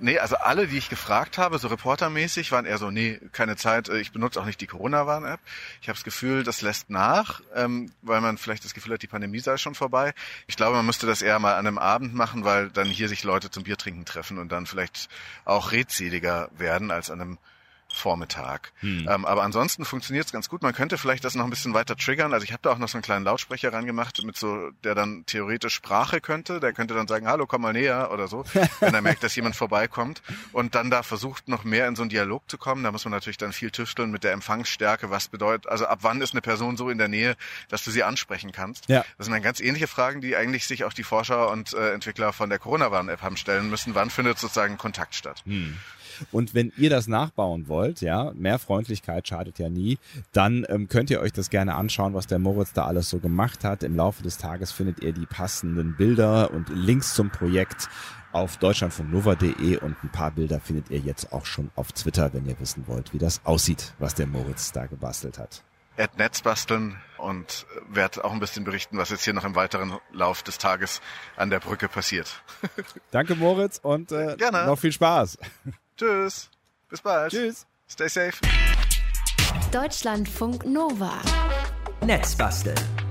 Nee, 0.00 0.18
also 0.18 0.36
alle, 0.36 0.66
die 0.66 0.76
ich 0.76 0.88
gefragt 0.88 1.38
habe, 1.38 1.58
so 1.58 1.68
reportermäßig, 1.68 2.50
waren 2.50 2.64
eher 2.64 2.78
so, 2.78 2.90
nee, 2.90 3.20
keine 3.30 3.54
Zeit, 3.54 3.88
äh, 3.88 4.00
ich 4.00 4.10
benutze 4.10 4.40
auch 4.40 4.44
nicht 4.44 4.60
die 4.60 4.66
Corona-Warn-App. 4.66 5.38
Ich 5.80 5.88
habe 5.88 5.96
das 5.96 6.04
Gefühl, 6.04 6.42
das 6.42 6.62
lässt 6.62 6.90
nach, 6.90 7.42
ähm, 7.54 7.92
weil 8.02 8.20
man 8.20 8.36
vielleicht 8.36 8.64
das 8.64 8.74
Gefühl 8.74 8.94
hat, 8.94 9.02
die 9.02 9.06
Pandemie 9.06 9.38
sei 9.38 9.56
schon 9.56 9.76
vorbei. 9.76 10.12
Ich 10.48 10.56
glaube, 10.56 10.76
man 10.76 10.86
müsste 10.86 11.06
das 11.06 11.22
eher 11.22 11.38
mal 11.38 11.54
an 11.54 11.66
einem 11.66 11.78
Abend 11.78 12.12
machen, 12.12 12.44
weil 12.44 12.70
dann 12.70 12.88
hier 12.88 13.08
sich 13.08 13.22
Leute 13.22 13.50
zum 13.50 13.62
Biertrinken 13.62 14.04
treffen 14.04 14.38
und 14.38 14.50
dann 14.50 14.66
vielleicht 14.66 15.08
auch 15.44 15.70
redseliger 15.70 16.50
werden 16.58 16.90
als 16.90 17.10
an 17.10 17.20
einem 17.20 17.38
Vormittag. 17.94 18.72
Hm. 18.80 19.08
Ähm, 19.10 19.24
aber 19.24 19.42
ansonsten 19.42 19.84
funktioniert 19.84 20.26
es 20.26 20.32
ganz 20.32 20.48
gut. 20.48 20.62
Man 20.62 20.74
könnte 20.74 20.98
vielleicht 20.98 21.24
das 21.24 21.34
noch 21.34 21.44
ein 21.44 21.50
bisschen 21.50 21.74
weiter 21.74 21.96
triggern. 21.96 22.32
Also 22.32 22.44
ich 22.44 22.52
habe 22.52 22.60
da 22.62 22.70
auch 22.70 22.78
noch 22.78 22.88
so 22.88 22.98
einen 22.98 23.02
kleinen 23.02 23.24
Lautsprecher 23.24 23.72
rangemacht, 23.72 24.22
mit 24.24 24.36
so, 24.36 24.70
der 24.82 24.94
dann 24.94 25.24
theoretisch 25.26 25.74
Sprache 25.74 26.20
könnte. 26.20 26.60
Der 26.60 26.72
könnte 26.72 26.94
dann 26.94 27.06
sagen, 27.06 27.26
hallo, 27.26 27.46
komm 27.46 27.62
mal 27.62 27.72
näher 27.72 28.10
oder 28.12 28.28
so, 28.28 28.44
wenn 28.80 28.94
er 28.94 29.02
merkt, 29.02 29.22
dass 29.22 29.34
jemand 29.36 29.56
vorbeikommt. 29.56 30.22
Und 30.52 30.74
dann 30.74 30.90
da 30.90 31.02
versucht, 31.02 31.48
noch 31.48 31.64
mehr 31.64 31.88
in 31.88 31.96
so 31.96 32.02
einen 32.02 32.10
Dialog 32.10 32.48
zu 32.50 32.58
kommen. 32.58 32.84
Da 32.84 32.92
muss 32.92 33.04
man 33.04 33.12
natürlich 33.12 33.38
dann 33.38 33.52
viel 33.52 33.70
tüfteln 33.70 34.10
mit 34.10 34.24
der 34.24 34.32
Empfangsstärke, 34.32 35.10
was 35.10 35.28
bedeutet, 35.28 35.68
also 35.68 35.86
ab 35.86 36.00
wann 36.02 36.20
ist 36.20 36.32
eine 36.32 36.40
Person 36.40 36.76
so 36.76 36.90
in 36.90 36.98
der 36.98 37.08
Nähe, 37.08 37.36
dass 37.68 37.84
du 37.84 37.90
sie 37.90 38.02
ansprechen 38.02 38.52
kannst. 38.52 38.88
Ja. 38.88 39.04
Das 39.16 39.26
sind 39.26 39.32
dann 39.32 39.42
ganz 39.42 39.60
ähnliche 39.60 39.86
Fragen, 39.86 40.20
die 40.20 40.36
eigentlich 40.36 40.66
sich 40.66 40.84
auch 40.84 40.92
die 40.92 41.04
Forscher 41.04 41.50
und 41.50 41.72
äh, 41.74 41.92
Entwickler 41.92 42.32
von 42.32 42.50
der 42.50 42.58
Corona-Warn-App 42.58 43.22
haben 43.22 43.36
stellen 43.36 43.70
müssen. 43.70 43.94
Wann 43.94 44.10
findet 44.10 44.38
sozusagen 44.38 44.78
Kontakt 44.78 45.14
statt? 45.14 45.42
Hm. 45.46 45.78
Und 46.32 46.54
wenn 46.54 46.72
ihr 46.76 46.90
das 46.90 47.08
nachbauen 47.08 47.68
wollt, 47.68 48.00
ja, 48.00 48.32
mehr 48.34 48.58
Freundlichkeit 48.58 49.26
schadet 49.28 49.58
ja 49.58 49.68
nie, 49.68 49.98
dann 50.32 50.66
ähm, 50.68 50.88
könnt 50.88 51.10
ihr 51.10 51.20
euch 51.20 51.32
das 51.32 51.50
gerne 51.50 51.74
anschauen, 51.74 52.14
was 52.14 52.26
der 52.26 52.38
Moritz 52.38 52.72
da 52.72 52.86
alles 52.86 53.10
so 53.10 53.18
gemacht 53.18 53.64
hat. 53.64 53.82
Im 53.82 53.96
Laufe 53.96 54.22
des 54.22 54.38
Tages 54.38 54.72
findet 54.72 55.02
ihr 55.02 55.12
die 55.12 55.26
passenden 55.26 55.96
Bilder 55.96 56.50
und 56.50 56.68
Links 56.68 57.14
zum 57.14 57.30
Projekt 57.30 57.88
auf 58.32 58.56
deutschlandfunknova.de 58.56 59.78
und 59.78 60.02
ein 60.02 60.10
paar 60.10 60.32
Bilder 60.32 60.58
findet 60.58 60.90
ihr 60.90 60.98
jetzt 60.98 61.32
auch 61.32 61.46
schon 61.46 61.70
auf 61.76 61.92
Twitter, 61.92 62.34
wenn 62.34 62.46
ihr 62.46 62.58
wissen 62.58 62.84
wollt, 62.88 63.12
wie 63.12 63.18
das 63.18 63.40
aussieht, 63.44 63.94
was 63.98 64.14
der 64.14 64.26
Moritz 64.26 64.72
da 64.72 64.86
gebastelt 64.86 65.38
hat. 65.38 65.62
Ad 65.96 66.14
Netz 66.16 66.42
basteln 66.42 66.96
und 67.18 67.66
werde 67.88 68.24
auch 68.24 68.32
ein 68.32 68.40
bisschen 68.40 68.64
berichten, 68.64 68.98
was 68.98 69.10
jetzt 69.10 69.22
hier 69.22 69.32
noch 69.32 69.44
im 69.44 69.54
weiteren 69.54 69.96
Lauf 70.12 70.42
des 70.42 70.58
Tages 70.58 71.00
an 71.36 71.50
der 71.50 71.60
Brücke 71.60 71.88
passiert. 71.88 72.42
Danke 73.12 73.36
Moritz 73.36 73.78
und 73.78 74.10
äh, 74.10 74.34
Gerne. 74.36 74.66
noch 74.66 74.78
viel 74.78 74.92
Spaß. 74.92 75.38
Tschüss. 75.96 76.50
Bis 76.88 77.00
bald. 77.00 77.32
Tschüss. 77.32 77.66
Stay 77.88 78.08
safe. 78.08 78.38
Deutschlandfunk 79.70 80.64
Nova. 80.64 81.20
Netzbasteln. 82.00 83.03